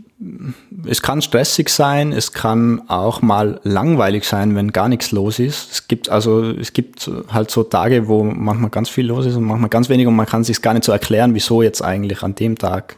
es 0.87 1.00
kann 1.00 1.22
stressig 1.22 1.70
sein, 1.70 2.12
es 2.12 2.33
kann 2.33 2.83
auch 2.88 3.22
mal 3.22 3.59
langweilig 3.62 4.24
sein, 4.24 4.54
wenn 4.54 4.70
gar 4.70 4.88
nichts 4.88 5.12
los 5.12 5.38
ist. 5.38 5.72
Es 5.72 5.88
gibt 5.88 6.11
also, 6.11 6.42
es 6.42 6.74
gibt 6.74 7.11
halt 7.33 7.50
so 7.50 7.62
Tage, 7.62 8.06
wo 8.06 8.22
manchmal 8.22 8.70
ganz 8.70 8.90
viel 8.90 9.06
los 9.06 9.24
ist 9.24 9.37
und 9.37 9.44
manchmal 9.44 9.70
ganz 9.70 9.88
wenig 9.88 10.06
und 10.06 10.16
man 10.16 10.26
kann 10.26 10.44
sich 10.44 10.61
gar 10.61 10.74
nicht 10.74 10.85
so 10.85 10.92
erklären, 10.92 11.35
wieso 11.35 11.62
jetzt 11.62 11.83
eigentlich 11.83 12.22
an 12.22 12.35
dem 12.35 12.59
Tag 12.59 12.96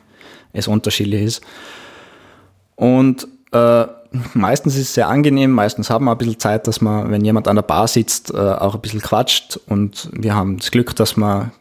es 0.52 0.66
unterschiedlich 0.66 1.22
ist. 1.22 1.42
Und 2.74 3.28
äh, 3.52 3.85
meistens 4.35 4.74
ist 4.74 4.88
es 4.88 4.94
sehr 4.94 5.08
angenehm, 5.08 5.52
meistens 5.52 5.90
haben 5.90 6.06
wir 6.06 6.12
ein 6.12 6.18
bisschen 6.18 6.40
Zeit, 6.40 6.66
dass 6.66 6.80
man, 6.80 7.11
wenn 7.12 7.24
jemand 7.24 7.46
an 7.46 7.56
der 7.56 7.62
Bar 7.62 7.87
sitzt, 7.87 8.35
äh, 8.35 8.37
auch 8.37 8.74
ein 8.74 8.80
bisschen 8.80 9.00
quatscht 9.00 9.61
und 9.68 10.11
wir 10.12 10.35
haben 10.35 10.58
das 10.58 10.72
Glück, 10.72 10.96
dass 10.96 11.16
man 11.16 11.52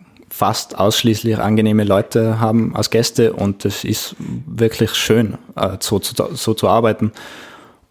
fast 0.41 0.75
ausschließlich 0.79 1.37
angenehme 1.37 1.83
Leute 1.83 2.39
haben 2.39 2.75
als 2.75 2.89
Gäste 2.89 3.33
und 3.33 3.63
es 3.63 3.83
ist 3.83 4.15
wirklich 4.47 4.95
schön, 4.95 5.37
äh, 5.55 5.77
so, 5.79 5.99
zu, 5.99 6.15
so 6.33 6.55
zu 6.55 6.67
arbeiten. 6.67 7.11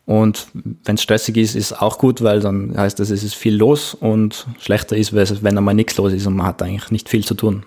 Und 0.04 0.48
wenn 0.82 0.96
es 0.96 1.02
stressig 1.04 1.36
ist, 1.36 1.54
ist 1.54 1.80
auch 1.80 1.98
gut, 1.98 2.22
weil 2.22 2.40
dann 2.40 2.76
heißt 2.76 2.98
es, 2.98 3.10
es 3.10 3.22
ist 3.22 3.36
viel 3.36 3.54
los 3.54 3.94
und 3.94 4.48
schlechter 4.58 4.96
ist, 4.96 5.14
wenn 5.14 5.56
einmal 5.56 5.76
nichts 5.76 5.96
los 5.96 6.12
ist 6.12 6.26
und 6.26 6.34
man 6.34 6.46
hat 6.46 6.60
eigentlich 6.60 6.90
nicht 6.90 7.08
viel 7.08 7.24
zu 7.24 7.34
tun. 7.34 7.62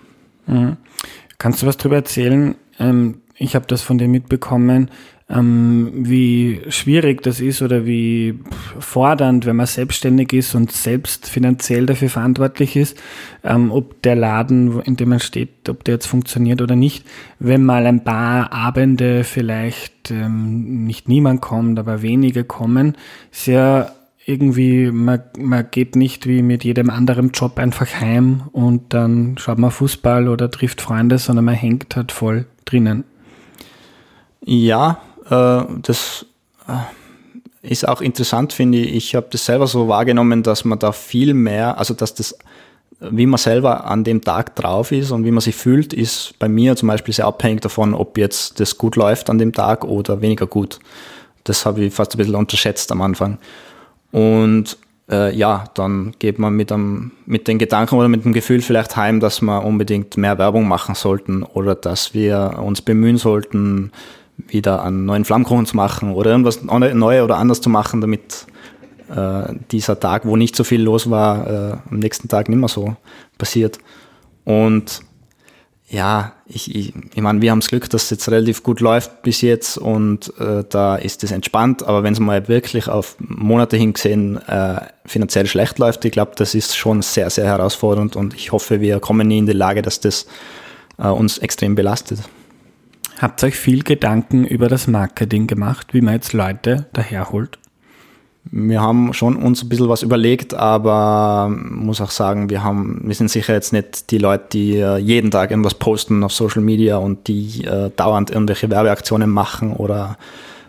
Mhm. 0.46 0.76
Kannst 1.38 1.62
du 1.62 1.66
was 1.66 1.78
darüber 1.78 1.96
erzählen? 1.96 2.54
Ähm, 2.78 3.22
ich 3.36 3.54
habe 3.54 3.66
das 3.66 3.82
von 3.82 3.98
dir 3.98 4.08
mitbekommen 4.08 4.90
ähm, 5.28 5.90
wie 5.94 6.60
schwierig 6.68 7.22
das 7.22 7.40
ist 7.40 7.62
oder 7.62 7.86
wie 7.86 8.38
fordernd, 8.78 9.46
wenn 9.46 9.56
man 9.56 9.66
selbstständig 9.66 10.32
ist 10.34 10.54
und 10.54 10.70
selbst 10.70 11.28
finanziell 11.28 11.86
dafür 11.86 12.10
verantwortlich 12.10 12.76
ist, 12.76 13.00
ähm, 13.42 13.70
ob 13.70 14.02
der 14.02 14.16
Laden, 14.16 14.82
in 14.82 14.96
dem 14.96 15.08
man 15.10 15.20
steht, 15.20 15.68
ob 15.68 15.82
der 15.84 15.94
jetzt 15.94 16.06
funktioniert 16.06 16.60
oder 16.60 16.76
nicht. 16.76 17.06
Wenn 17.38 17.64
mal 17.64 17.86
ein 17.86 18.04
paar 18.04 18.52
Abende 18.52 19.24
vielleicht 19.24 20.10
ähm, 20.10 20.84
nicht 20.84 21.08
niemand 21.08 21.40
kommt, 21.40 21.78
aber 21.78 22.02
wenige 22.02 22.44
kommen, 22.44 22.96
ja 23.46 23.90
irgendwie, 24.26 24.90
man, 24.90 25.22
man 25.38 25.66
geht 25.70 25.96
nicht 25.96 26.26
wie 26.26 26.42
mit 26.42 26.64
jedem 26.64 26.88
anderen 26.88 27.30
Job 27.30 27.58
einfach 27.58 28.00
heim 28.00 28.44
und 28.52 28.94
dann 28.94 29.36
schaut 29.38 29.58
man 29.58 29.70
Fußball 29.70 30.28
oder 30.28 30.50
trifft 30.50 30.80
Freunde, 30.80 31.18
sondern 31.18 31.44
man 31.46 31.54
hängt 31.54 31.94
halt 31.94 32.10
voll 32.10 32.46
drinnen. 32.64 33.04
Ja, 34.44 34.98
äh, 35.30 35.64
das 35.82 36.26
äh, 36.68 37.68
ist 37.68 37.88
auch 37.88 38.00
interessant, 38.00 38.52
finde 38.52 38.78
ich. 38.78 38.94
Ich 38.94 39.14
habe 39.14 39.26
das 39.30 39.46
selber 39.46 39.66
so 39.66 39.88
wahrgenommen, 39.88 40.42
dass 40.42 40.64
man 40.64 40.78
da 40.78 40.92
viel 40.92 41.34
mehr, 41.34 41.78
also 41.78 41.94
dass 41.94 42.14
das, 42.14 42.36
wie 43.00 43.26
man 43.26 43.38
selber 43.38 43.86
an 43.86 44.04
dem 44.04 44.20
Tag 44.22 44.54
drauf 44.56 44.92
ist 44.92 45.10
und 45.10 45.24
wie 45.24 45.30
man 45.30 45.40
sich 45.40 45.56
fühlt, 45.56 45.92
ist 45.92 46.34
bei 46.38 46.48
mir 46.48 46.76
zum 46.76 46.88
Beispiel 46.88 47.14
sehr 47.14 47.26
abhängig 47.26 47.62
davon, 47.62 47.94
ob 47.94 48.18
jetzt 48.18 48.60
das 48.60 48.76
gut 48.76 48.96
läuft 48.96 49.30
an 49.30 49.38
dem 49.38 49.52
Tag 49.52 49.84
oder 49.84 50.20
weniger 50.20 50.46
gut. 50.46 50.78
Das 51.44 51.66
habe 51.66 51.84
ich 51.84 51.94
fast 51.94 52.14
ein 52.14 52.18
bisschen 52.18 52.34
unterschätzt 52.34 52.92
am 52.92 53.02
Anfang. 53.02 53.38
Und 54.12 54.78
äh, 55.10 55.34
ja, 55.34 55.64
dann 55.74 56.12
geht 56.18 56.38
man 56.38 56.54
mit, 56.54 56.72
einem, 56.72 57.12
mit 57.26 57.48
den 57.48 57.58
Gedanken 57.58 57.96
oder 57.96 58.08
mit 58.08 58.24
dem 58.24 58.32
Gefühl 58.32 58.62
vielleicht 58.62 58.96
heim, 58.96 59.20
dass 59.20 59.42
wir 59.42 59.64
unbedingt 59.64 60.16
mehr 60.16 60.38
Werbung 60.38 60.66
machen 60.66 60.94
sollten 60.94 61.42
oder 61.42 61.74
dass 61.74 62.14
wir 62.14 62.58
uns 62.62 62.80
bemühen 62.80 63.18
sollten, 63.18 63.92
wieder 64.36 64.82
einen 64.82 65.04
neuen 65.04 65.24
Flammkuchen 65.24 65.66
zu 65.66 65.76
machen 65.76 66.12
oder 66.12 66.30
irgendwas 66.30 66.62
neu 66.62 67.22
oder 67.22 67.36
anders 67.36 67.60
zu 67.60 67.70
machen, 67.70 68.00
damit 68.00 68.46
äh, 69.14 69.54
dieser 69.70 69.98
Tag, 70.00 70.26
wo 70.26 70.36
nicht 70.36 70.56
so 70.56 70.64
viel 70.64 70.82
los 70.82 71.10
war, 71.10 71.46
äh, 71.46 71.76
am 71.90 71.98
nächsten 71.98 72.28
Tag 72.28 72.48
nicht 72.48 72.58
mehr 72.58 72.68
so 72.68 72.96
passiert. 73.38 73.78
Und 74.44 75.02
ja, 75.88 76.32
ich, 76.46 76.74
ich, 76.74 76.92
ich 77.14 77.22
meine, 77.22 77.40
wir 77.40 77.50
haben 77.50 77.60
das 77.60 77.68
Glück, 77.68 77.88
dass 77.90 78.04
es 78.04 78.10
jetzt 78.10 78.28
relativ 78.30 78.62
gut 78.62 78.80
läuft 78.80 79.22
bis 79.22 79.42
jetzt 79.42 79.76
und 79.76 80.32
äh, 80.40 80.64
da 80.68 80.96
ist 80.96 81.22
es 81.22 81.30
entspannt, 81.30 81.82
aber 81.82 82.02
wenn 82.02 82.14
es 82.14 82.20
mal 82.20 82.48
wirklich 82.48 82.88
auf 82.88 83.16
Monate 83.18 83.76
hingesehen 83.76 84.38
äh, 84.48 84.80
finanziell 85.04 85.46
schlecht 85.46 85.78
läuft, 85.78 86.04
ich 86.04 86.12
glaube, 86.12 86.32
das 86.36 86.54
ist 86.54 86.76
schon 86.76 87.02
sehr, 87.02 87.30
sehr 87.30 87.46
herausfordernd 87.46 88.16
und 88.16 88.34
ich 88.34 88.50
hoffe, 88.50 88.80
wir 88.80 88.98
kommen 88.98 89.28
nie 89.28 89.38
in 89.38 89.46
die 89.46 89.52
Lage, 89.52 89.82
dass 89.82 90.00
das 90.00 90.26
äh, 90.98 91.08
uns 91.08 91.38
extrem 91.38 91.74
belastet. 91.74 92.20
Habt 93.24 93.42
ihr 93.42 93.46
euch 93.46 93.56
viel 93.56 93.82
Gedanken 93.82 94.44
über 94.44 94.68
das 94.68 94.86
Marketing 94.86 95.46
gemacht, 95.46 95.94
wie 95.94 96.02
man 96.02 96.12
jetzt 96.12 96.34
Leute 96.34 96.84
daherholt? 96.92 97.58
Wir 98.44 98.82
haben 98.82 99.14
schon 99.14 99.36
uns 99.36 99.62
ein 99.62 99.70
bisschen 99.70 99.88
was 99.88 100.02
überlegt, 100.02 100.52
aber 100.52 101.48
muss 101.48 102.02
auch 102.02 102.10
sagen, 102.10 102.50
wir 102.50 102.62
haben, 102.62 103.00
wir 103.02 103.14
sind 103.14 103.30
sicher 103.30 103.54
jetzt 103.54 103.72
nicht 103.72 104.10
die 104.10 104.18
Leute, 104.18 104.44
die 104.52 104.76
äh, 104.76 104.98
jeden 104.98 105.30
Tag 105.30 105.50
irgendwas 105.50 105.72
posten 105.72 106.22
auf 106.22 106.34
Social 106.34 106.60
Media 106.60 106.98
und 106.98 107.26
die 107.26 107.64
äh, 107.64 107.90
dauernd 107.96 108.30
irgendwelche 108.30 108.68
Werbeaktionen 108.68 109.30
machen 109.30 109.72
oder 109.72 110.18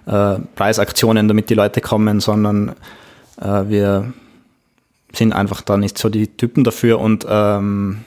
äh, 0.05 0.35
Preisaktionen, 0.55 1.27
damit 1.27 1.49
die 1.49 1.55
Leute 1.55 1.81
kommen, 1.81 2.21
sondern 2.21 2.69
äh, 3.41 3.63
wir 3.67 4.13
sind 5.11 5.33
einfach 5.33 5.59
da 5.59 5.75
nicht 5.75 5.97
so 5.97 6.07
die 6.07 6.27
Typen 6.27 6.63
dafür 6.63 7.01
und 7.01 7.25
ähm, 7.29 8.05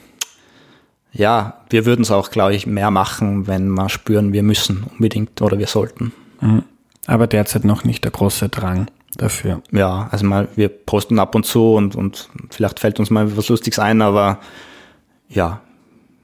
ja, 1.12 1.60
wir 1.70 1.86
würden 1.86 2.02
es 2.02 2.10
auch, 2.10 2.30
glaube 2.30 2.54
ich, 2.54 2.66
mehr 2.66 2.90
machen, 2.90 3.46
wenn 3.46 3.68
wir 3.68 3.88
spüren, 3.88 4.32
wir 4.32 4.42
müssen 4.42 4.84
unbedingt 4.84 5.40
oder 5.42 5.58
wir 5.58 5.66
sollten. 5.66 6.12
Mhm. 6.40 6.62
Aber 7.06 7.26
derzeit 7.26 7.64
noch 7.64 7.84
nicht 7.84 8.04
der 8.04 8.10
große 8.10 8.48
Drang 8.48 8.86
dafür. 9.16 9.62
Ja, 9.72 10.08
also 10.10 10.26
mal, 10.26 10.48
wir 10.56 10.68
posten 10.68 11.18
ab 11.18 11.34
und 11.34 11.46
zu 11.46 11.74
und, 11.74 11.96
und 11.96 12.28
vielleicht 12.50 12.80
fällt 12.80 13.00
uns 13.00 13.10
mal 13.10 13.36
was 13.36 13.48
Lustiges 13.48 13.78
ein, 13.78 14.02
aber 14.02 14.38
ja, 15.28 15.60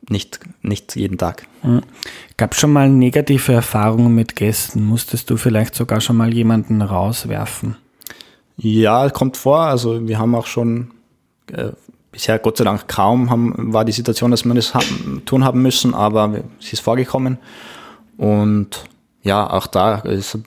nicht, 0.09 0.41
nicht 0.63 0.97
jeden 0.97 1.19
Tag. 1.19 1.47
Mhm. 1.63 1.83
Gab 2.37 2.53
es 2.53 2.61
schon 2.61 2.73
mal 2.73 2.89
negative 2.89 3.53
Erfahrungen 3.53 4.15
mit 4.15 4.37
Gästen? 4.37 4.85
Musstest 4.85 5.31
du 5.31 5.37
vielleicht 5.37 5.75
sogar 5.75 6.01
schon 6.01 6.17
mal 6.17 6.33
jemanden 6.33 6.83
rauswerfen? 6.83 7.77
Ja, 8.57 9.09
kommt 9.11 9.37
vor. 9.37 9.61
Also 9.61 10.07
wir 10.07 10.19
haben 10.19 10.35
auch 10.35 10.47
schon 10.47 10.91
äh, 11.53 11.73
bisher 12.15 12.39
Gott 12.39 12.57
sei 12.57 12.65
Dank 12.65 12.87
kaum 12.87 13.29
haben, 13.29 13.73
war 13.73 13.85
die 13.85 13.93
Situation, 13.93 14.31
dass 14.31 14.45
wir 14.45 14.55
das 14.55 14.73
haben, 14.73 15.23
tun 15.27 15.45
haben 15.45 15.61
müssen, 15.61 15.95
aber 15.95 16.45
es 16.61 16.73
ist 16.73 16.81
vorgekommen. 16.81 17.39
Und 18.17 18.85
ja, 19.23 19.51
auch 19.51 19.67
da 19.67 19.97
ist, 19.97 20.39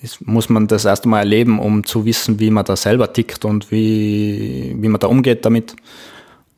ist, 0.00 0.26
muss 0.26 0.48
man 0.48 0.68
das 0.68 0.84
erste 0.84 1.08
Mal 1.08 1.20
erleben, 1.20 1.58
um 1.58 1.84
zu 1.84 2.04
wissen, 2.04 2.38
wie 2.38 2.50
man 2.50 2.64
da 2.64 2.76
selber 2.76 3.12
tickt 3.12 3.44
und 3.44 3.70
wie, 3.70 4.76
wie 4.78 4.88
man 4.88 5.00
da 5.00 5.08
umgeht 5.08 5.44
damit. 5.44 5.74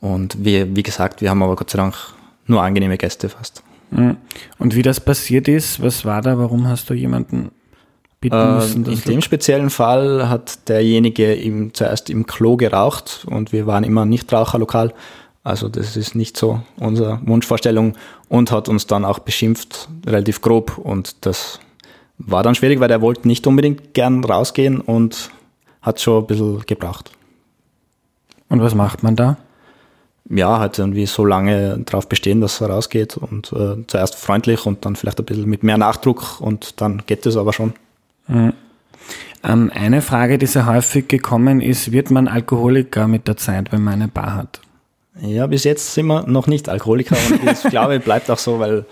Und 0.00 0.44
wie, 0.44 0.76
wie 0.76 0.82
gesagt, 0.82 1.22
wir 1.22 1.30
haben 1.30 1.42
aber 1.42 1.56
Gott 1.56 1.70
sei 1.70 1.78
Dank 1.78 1.94
nur 2.46 2.62
angenehme 2.62 2.98
Gäste 2.98 3.28
fast. 3.28 3.62
Und 4.58 4.74
wie 4.74 4.82
das 4.82 5.00
passiert 5.00 5.48
ist, 5.48 5.80
was 5.80 6.04
war 6.04 6.20
da? 6.20 6.36
Warum 6.36 6.68
hast 6.68 6.90
du 6.90 6.94
jemanden 6.94 7.50
äh, 8.22 8.54
müssen? 8.54 8.86
in 8.86 9.00
dem 9.00 9.22
speziellen 9.22 9.70
Fall 9.70 10.28
hat 10.28 10.68
derjenige 10.68 11.34
ihm 11.34 11.74
zuerst 11.74 12.10
im 12.10 12.26
Klo 12.26 12.56
geraucht 12.56 13.26
und 13.28 13.52
wir 13.52 13.66
waren 13.66 13.84
immer 13.84 14.04
Nichtraucherlokal. 14.04 14.92
Also 15.44 15.68
das 15.68 15.96
ist 15.96 16.16
nicht 16.16 16.36
so 16.36 16.60
unsere 16.76 17.20
Wunschvorstellung 17.24 17.94
und 18.28 18.50
hat 18.50 18.68
uns 18.68 18.88
dann 18.88 19.04
auch 19.04 19.20
beschimpft, 19.20 19.88
relativ 20.04 20.40
grob. 20.40 20.76
Und 20.76 21.24
das 21.24 21.60
war 22.18 22.42
dann 22.42 22.56
schwierig, 22.56 22.80
weil 22.80 22.90
er 22.90 23.00
wollte 23.00 23.28
nicht 23.28 23.46
unbedingt 23.46 23.94
gern 23.94 24.24
rausgehen 24.24 24.80
und 24.80 25.30
hat 25.82 26.00
schon 26.00 26.24
ein 26.24 26.26
bisschen 26.26 26.62
gebraucht. 26.66 27.12
Und 28.48 28.60
was 28.60 28.74
macht 28.74 29.02
man 29.02 29.14
da? 29.14 29.36
Ja, 30.28 30.58
halt 30.58 30.78
irgendwie 30.80 31.06
so 31.06 31.24
lange 31.24 31.78
darauf 31.78 32.08
bestehen, 32.08 32.40
dass 32.40 32.60
er 32.60 32.70
rausgeht 32.70 33.16
und 33.16 33.52
äh, 33.52 33.76
zuerst 33.86 34.16
freundlich 34.16 34.66
und 34.66 34.84
dann 34.84 34.96
vielleicht 34.96 35.20
ein 35.20 35.24
bisschen 35.24 35.48
mit 35.48 35.62
mehr 35.62 35.78
Nachdruck 35.78 36.40
und 36.40 36.80
dann 36.80 37.04
geht 37.06 37.24
es 37.26 37.36
aber 37.36 37.52
schon. 37.52 37.74
Mhm. 38.28 38.52
Ähm, 39.44 39.70
eine 39.74 40.02
Frage, 40.02 40.38
die 40.38 40.46
sehr 40.46 40.66
häufig 40.66 41.08
gekommen 41.08 41.60
ist, 41.60 41.92
wird 41.92 42.10
man 42.10 42.28
Alkoholiker 42.28 43.06
mit 43.06 43.28
der 43.28 43.36
Zeit, 43.36 43.72
wenn 43.72 43.82
man 43.82 43.94
eine 43.94 44.08
Bar 44.08 44.34
hat? 44.34 44.60
Ja, 45.20 45.46
bis 45.46 45.64
jetzt 45.64 45.94
sind 45.94 46.06
wir 46.06 46.26
noch 46.26 46.46
nicht 46.46 46.68
Alkoholiker 46.68 47.16
und 47.30 47.50
ich 47.50 47.62
glaube, 47.70 48.00
bleibt 48.00 48.30
auch 48.30 48.38
so, 48.38 48.58
weil 48.58 48.84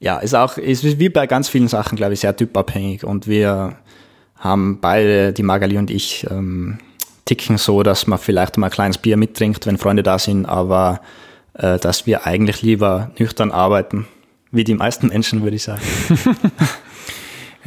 ja, 0.00 0.18
ist 0.18 0.34
auch, 0.34 0.58
ist 0.58 0.84
wie 0.84 1.08
bei 1.08 1.26
ganz 1.26 1.48
vielen 1.48 1.66
Sachen, 1.66 1.96
glaube 1.96 2.14
ich, 2.14 2.20
sehr 2.20 2.36
typabhängig 2.36 3.04
und 3.04 3.26
wir, 3.26 3.76
haben 4.38 4.78
beide, 4.80 5.32
die 5.32 5.42
Magali 5.42 5.76
und 5.78 5.90
ich, 5.90 6.26
ähm, 6.30 6.78
ticken 7.24 7.58
so, 7.58 7.82
dass 7.82 8.06
man 8.06 8.18
vielleicht 8.18 8.56
mal 8.56 8.68
ein 8.68 8.72
kleines 8.72 8.98
Bier 8.98 9.16
mittrinkt, 9.16 9.66
wenn 9.66 9.76
Freunde 9.76 10.02
da 10.02 10.18
sind, 10.18 10.46
aber 10.46 11.00
äh, 11.54 11.78
dass 11.78 12.06
wir 12.06 12.26
eigentlich 12.26 12.62
lieber 12.62 13.10
nüchtern 13.18 13.50
arbeiten, 13.50 14.06
wie 14.50 14.64
die 14.64 14.74
meisten 14.74 15.08
Menschen, 15.08 15.42
würde 15.42 15.56
ich 15.56 15.64
sagen. 15.64 15.82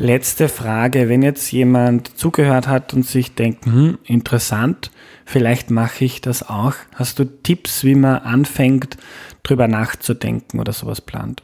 Letzte 0.01 0.49
Frage, 0.49 1.09
wenn 1.09 1.21
jetzt 1.21 1.51
jemand 1.51 2.17
zugehört 2.17 2.67
hat 2.67 2.91
und 2.95 3.05
sich 3.05 3.35
denkt, 3.35 3.67
hm, 3.67 3.99
interessant, 4.03 4.89
vielleicht 5.25 5.69
mache 5.69 6.05
ich 6.05 6.21
das 6.21 6.49
auch. 6.49 6.73
Hast 6.95 7.19
du 7.19 7.25
Tipps, 7.25 7.83
wie 7.83 7.93
man 7.93 8.15
anfängt, 8.15 8.97
drüber 9.43 9.67
nachzudenken 9.67 10.59
oder 10.59 10.73
sowas 10.73 11.01
plant? 11.01 11.43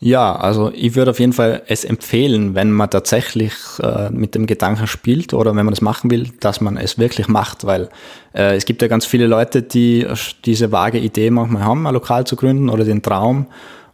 Ja, 0.00 0.34
also 0.34 0.72
ich 0.74 0.94
würde 0.94 1.10
auf 1.10 1.20
jeden 1.20 1.34
Fall 1.34 1.60
es 1.66 1.84
empfehlen, 1.84 2.54
wenn 2.54 2.70
man 2.70 2.88
tatsächlich 2.88 3.52
äh, 3.82 4.08
mit 4.08 4.34
dem 4.34 4.46
Gedanken 4.46 4.86
spielt 4.86 5.34
oder 5.34 5.54
wenn 5.54 5.66
man 5.66 5.74
das 5.74 5.82
machen 5.82 6.10
will, 6.10 6.30
dass 6.40 6.62
man 6.62 6.78
es 6.78 6.96
wirklich 6.96 7.28
macht, 7.28 7.66
weil 7.66 7.90
äh, 8.34 8.56
es 8.56 8.64
gibt 8.64 8.80
ja 8.80 8.88
ganz 8.88 9.04
viele 9.04 9.26
Leute, 9.26 9.60
die 9.60 10.06
diese 10.46 10.72
vage 10.72 10.98
Idee 10.98 11.28
manchmal 11.28 11.66
haben, 11.66 11.86
ein 11.86 11.92
Lokal 11.92 12.26
zu 12.26 12.34
gründen 12.34 12.70
oder 12.70 12.84
den 12.84 13.02
Traum 13.02 13.48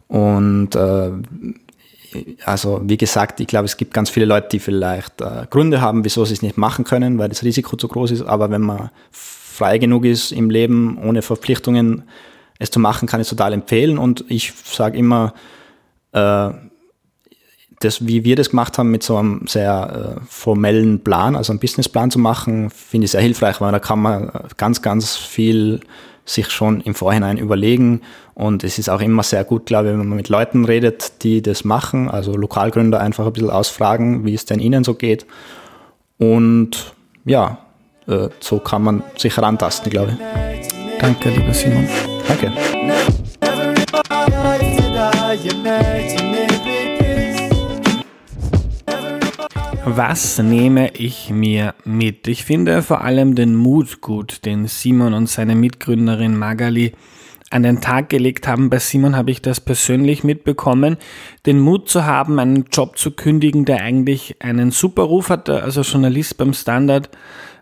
und 0.07 0.75
äh, 0.75 1.11
also 2.45 2.81
wie 2.83 2.97
gesagt, 2.97 3.39
ich 3.39 3.47
glaube, 3.47 3.65
es 3.65 3.77
gibt 3.77 3.93
ganz 3.93 4.09
viele 4.09 4.25
Leute, 4.25 4.49
die 4.51 4.59
vielleicht 4.59 5.21
äh, 5.21 5.45
Gründe 5.49 5.81
haben, 5.81 6.03
wieso 6.03 6.25
sie 6.25 6.33
es 6.33 6.41
nicht 6.41 6.57
machen 6.57 6.85
können, 6.85 7.17
weil 7.17 7.29
das 7.29 7.43
Risiko 7.43 7.75
zu 7.75 7.87
groß 7.87 8.11
ist, 8.11 8.21
aber 8.21 8.49
wenn 8.49 8.61
man 8.61 8.89
frei 9.11 9.77
genug 9.77 10.05
ist 10.05 10.31
im 10.31 10.49
Leben, 10.49 10.97
ohne 11.03 11.21
Verpflichtungen 11.21 12.03
es 12.59 12.71
zu 12.71 12.79
machen, 12.79 13.07
kann 13.07 13.21
ich 13.21 13.29
total 13.29 13.53
empfehlen 13.53 13.97
und 13.97 14.25
ich 14.27 14.53
sage 14.65 14.97
immer, 14.97 15.33
äh, 16.13 16.49
das, 17.79 18.05
wie 18.05 18.25
wir 18.25 18.35
das 18.35 18.49
gemacht 18.49 18.77
haben, 18.77 18.91
mit 18.91 19.03
so 19.03 19.17
einem 19.17 19.47
sehr 19.47 20.17
äh, 20.17 20.21
formellen 20.27 21.01
Plan, 21.01 21.35
also 21.35 21.53
einen 21.53 21.59
Businessplan 21.59 22.11
zu 22.11 22.19
machen, 22.19 22.69
finde 22.69 23.05
ich 23.05 23.11
sehr 23.11 23.21
hilfreich, 23.21 23.61
weil 23.61 23.71
da 23.71 23.79
kann 23.79 24.01
man 24.01 24.31
ganz, 24.57 24.81
ganz 24.81 25.15
viel 25.15 25.79
sich 26.25 26.49
schon 26.51 26.81
im 26.81 26.93
Vorhinein 26.93 27.37
überlegen. 27.37 28.01
Und 28.39 28.63
es 28.63 28.79
ist 28.79 28.89
auch 28.89 29.01
immer 29.01 29.21
sehr 29.21 29.43
gut, 29.43 29.65
glaube 29.65 29.89
ich, 29.89 29.91
wenn 29.91 30.07
man 30.07 30.15
mit 30.15 30.29
Leuten 30.29 30.63
redet, 30.63 31.23
die 31.23 31.41
das 31.41 31.65
machen, 31.65 32.09
also 32.09 32.37
Lokalgründer 32.37 33.01
einfach 33.01 33.25
ein 33.25 33.33
bisschen 33.33 33.49
ausfragen, 33.49 34.23
wie 34.23 34.33
es 34.33 34.45
denn 34.45 34.61
ihnen 34.61 34.85
so 34.85 34.93
geht. 34.93 35.25
Und 36.19 36.93
ja, 37.25 37.57
äh, 38.07 38.29
so 38.39 38.59
kann 38.59 38.83
man 38.83 39.03
sich 39.17 39.35
herantasten, 39.35 39.91
glaube 39.91 40.13
ich. 40.13 40.99
Danke, 41.01 41.31
lieber 41.31 41.53
Simon. 41.53 41.85
Danke. 42.29 42.53
Was 49.83 50.39
nehme 50.39 50.93
ich 50.93 51.29
mir 51.29 51.73
mit? 51.83 52.29
Ich 52.29 52.45
finde 52.45 52.83
vor 52.83 53.01
allem 53.01 53.35
den 53.35 53.57
Mut 53.57 53.99
gut, 53.99 54.45
den 54.45 54.67
Simon 54.67 55.13
und 55.13 55.27
seine 55.27 55.55
Mitgründerin 55.55 56.37
Magali 56.37 56.93
an 57.49 57.63
den 57.63 57.81
Tag 57.81 58.09
gelegt 58.09 58.47
haben. 58.47 58.69
Bei 58.69 58.79
Simon 58.79 59.15
habe 59.15 59.31
ich 59.31 59.41
das 59.41 59.59
persönlich 59.59 60.23
mitbekommen, 60.23 60.97
den 61.45 61.59
Mut 61.59 61.89
zu 61.89 62.05
haben, 62.05 62.39
einen 62.39 62.65
Job 62.71 62.97
zu 62.97 63.11
kündigen, 63.11 63.65
der 63.65 63.81
eigentlich 63.81 64.35
einen 64.39 64.71
super 64.71 65.03
Ruf 65.03 65.29
hat, 65.29 65.49
also 65.49 65.81
Journalist 65.81 66.37
beim 66.37 66.53
Standard 66.53 67.09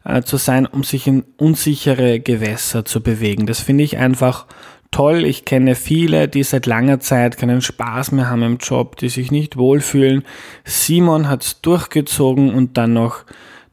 äh, 0.04 0.22
zu 0.22 0.38
sein, 0.38 0.66
um 0.66 0.84
sich 0.84 1.08
in 1.08 1.24
unsichere 1.38 2.20
Gewässer 2.20 2.86
zu 2.86 3.02
bewegen. 3.02 3.46
Das 3.46 3.62
finde 3.62 3.84
ich 3.84 3.98
einfach 3.98 4.46
toll. 4.92 5.26
Ich 5.26 5.46
kenne 5.46 5.76
viele, 5.76 6.28
die 6.28 6.44
seit 6.44 6.66
langer 6.66 7.00
Zeit 7.00 7.38
keinen 7.38 7.62
Spaß 7.62 8.12
mehr 8.12 8.30
haben 8.30 8.44
im 8.44 8.58
Job, 8.58 8.98
die 8.98 9.10
sich 9.10 9.32
nicht 9.32 9.58
wohlfühlen. 9.58 10.24
Simon 10.64 11.30
hat 11.30 11.44
es 11.44 11.62
durchgezogen 11.62 12.54
und 12.54 12.78
dann 12.78 12.94
noch, 12.94 13.24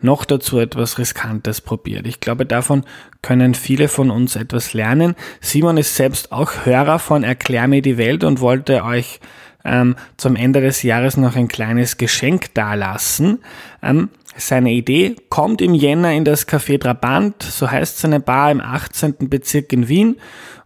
noch 0.04 0.24
dazu 0.24 0.58
etwas 0.58 0.98
Riskantes 0.98 1.60
probiert. 1.60 2.06
Ich 2.06 2.20
glaube, 2.20 2.46
davon 2.46 2.84
können 3.22 3.54
viele 3.54 3.88
von 3.88 4.10
uns 4.10 4.36
etwas 4.36 4.74
lernen. 4.74 5.16
Simon 5.40 5.76
ist 5.76 5.96
selbst 5.96 6.30
auch 6.30 6.66
Hörer 6.66 6.98
von 6.98 7.24
Erklär 7.24 7.66
mir 7.66 7.82
die 7.82 7.98
Welt 7.98 8.22
und 8.22 8.40
wollte 8.40 8.84
euch 8.84 9.20
ähm, 9.64 9.96
zum 10.16 10.36
Ende 10.36 10.60
des 10.60 10.82
Jahres 10.82 11.16
noch 11.16 11.36
ein 11.36 11.48
kleines 11.48 11.96
Geschenk 11.96 12.54
dalassen. 12.54 13.38
Ähm, 13.82 14.10
seine 14.36 14.72
Idee 14.72 15.16
kommt 15.30 15.62
im 15.62 15.74
Jänner 15.74 16.12
in 16.12 16.24
das 16.24 16.46
Café 16.46 16.78
Trabant, 16.78 17.42
so 17.42 17.70
heißt 17.70 17.98
seine 17.98 18.20
Bar 18.20 18.50
im 18.50 18.60
18. 18.60 19.14
Bezirk 19.30 19.72
in 19.72 19.88
Wien 19.88 20.16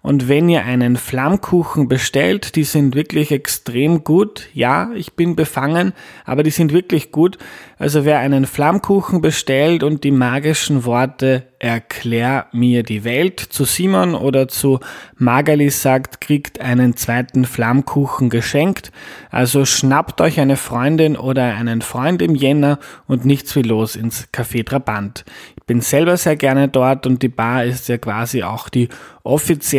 und 0.01 0.29
wenn 0.29 0.49
ihr 0.49 0.65
einen 0.65 0.97
Flammkuchen 0.97 1.89
bestellt, 1.89 2.55
die 2.55 2.65
sind 2.65 2.95
wirklich 2.95 3.33
extrem 3.33 4.05
gut. 4.05 4.49
Ja, 4.55 4.91
ich 4.95 5.15
bin 5.15 5.35
befangen, 5.35 5.93
aber 6.25 6.43
die 6.43 6.51
sind 6.51 6.73
wirklich 6.73 7.11
gut. 7.11 7.37
Also 7.79 8.05
wer 8.05 8.19
einen 8.21 8.47
Flammkuchen 8.47 9.21
bestellt 9.21 9.83
und 9.83 10.05
die 10.05 10.11
magischen 10.13 10.85
Worte 10.85 11.45
Erklär 11.61 12.47
mir 12.53 12.85
die 12.85 13.03
Welt 13.03 13.41
zu 13.41 13.65
Simon 13.65 14.15
oder 14.15 14.47
zu 14.47 14.79
Magali 15.17 15.71
sagt, 15.71 16.21
kriegt 16.21 16.61
einen 16.61 16.97
zweiten 16.97 17.45
Flammkuchen 17.45 18.31
geschenkt. 18.31 18.93
Also 19.33 19.65
schnappt 19.65 20.21
euch 20.21 20.39
eine 20.39 20.57
Freundin 20.57 21.17
oder 21.17 21.57
einen 21.57 21.83
Freund 21.83 22.23
im 22.23 22.37
Jänner 22.37 22.79
und 23.09 23.25
nichts 23.25 23.57
wie 23.57 23.63
los 23.63 23.97
ins 23.97 24.29
Café 24.33 24.65
Trabant 24.65 25.25
bin 25.69 25.83
selber 25.83 26.17
sehr 26.17 26.35
gerne 26.35 26.67
dort 26.67 27.07
und 27.07 27.23
die 27.23 27.29
Bar 27.29 27.65
ist 27.65 27.89
ja 27.89 27.99
quasi 27.99 28.43
auch 28.43 28.71
die 28.71 28.89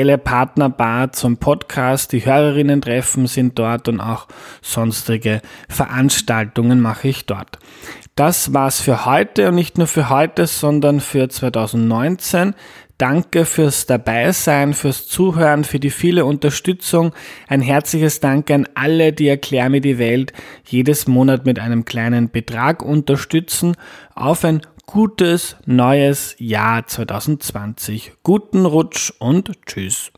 offizielle 0.10 0.18
Partnerbar 0.18 1.12
zum 1.12 1.38
Podcast. 1.38 2.12
Die 2.14 2.26
Hörerinnen-Treffen 2.26 3.28
sind 3.28 3.60
dort 3.60 3.88
und 3.88 4.00
auch 4.00 4.28
sonstige 4.62 5.42
Veranstaltungen 5.68 6.80
mache 6.80 7.10
ich 7.10 7.26
dort. 7.26 7.60
Das 8.16 8.54
war's 8.54 8.82
für 8.82 9.06
heute 9.06 9.50
und 9.50 9.56
nicht 9.56 9.78
nur 9.78 9.88
für 9.88 10.10
heute, 10.10 10.48
sondern 10.48 11.00
für 11.00 11.30
2019. 11.30 12.56
Danke 12.98 13.46
fürs 13.46 13.86
Dabeisein, 13.86 14.74
fürs 14.74 15.08
Zuhören, 15.08 15.64
für 15.64 15.80
die 15.80 15.92
viele 15.92 16.26
Unterstützung. 16.26 17.14
Ein 17.48 17.62
herzliches 17.62 18.20
Dank 18.20 18.50
an 18.52 18.68
alle, 18.74 19.14
die 19.14 19.28
Erklär 19.28 19.70
mir 19.70 19.80
die 19.80 20.00
Welt 20.00 20.34
jedes 20.66 21.08
Monat 21.08 21.46
mit 21.46 21.60
einem 21.60 21.86
kleinen 21.86 22.30
Betrag 22.30 22.82
unterstützen. 22.82 23.78
Auf 24.16 24.44
ein 24.44 24.62
gutes 24.90 25.56
neues 25.68 26.36
Jahr 26.40 26.88
2020. 26.88 28.14
Guten 28.24 28.66
Rutsch 28.66 29.14
und 29.20 29.52
tschüss. 29.68 30.12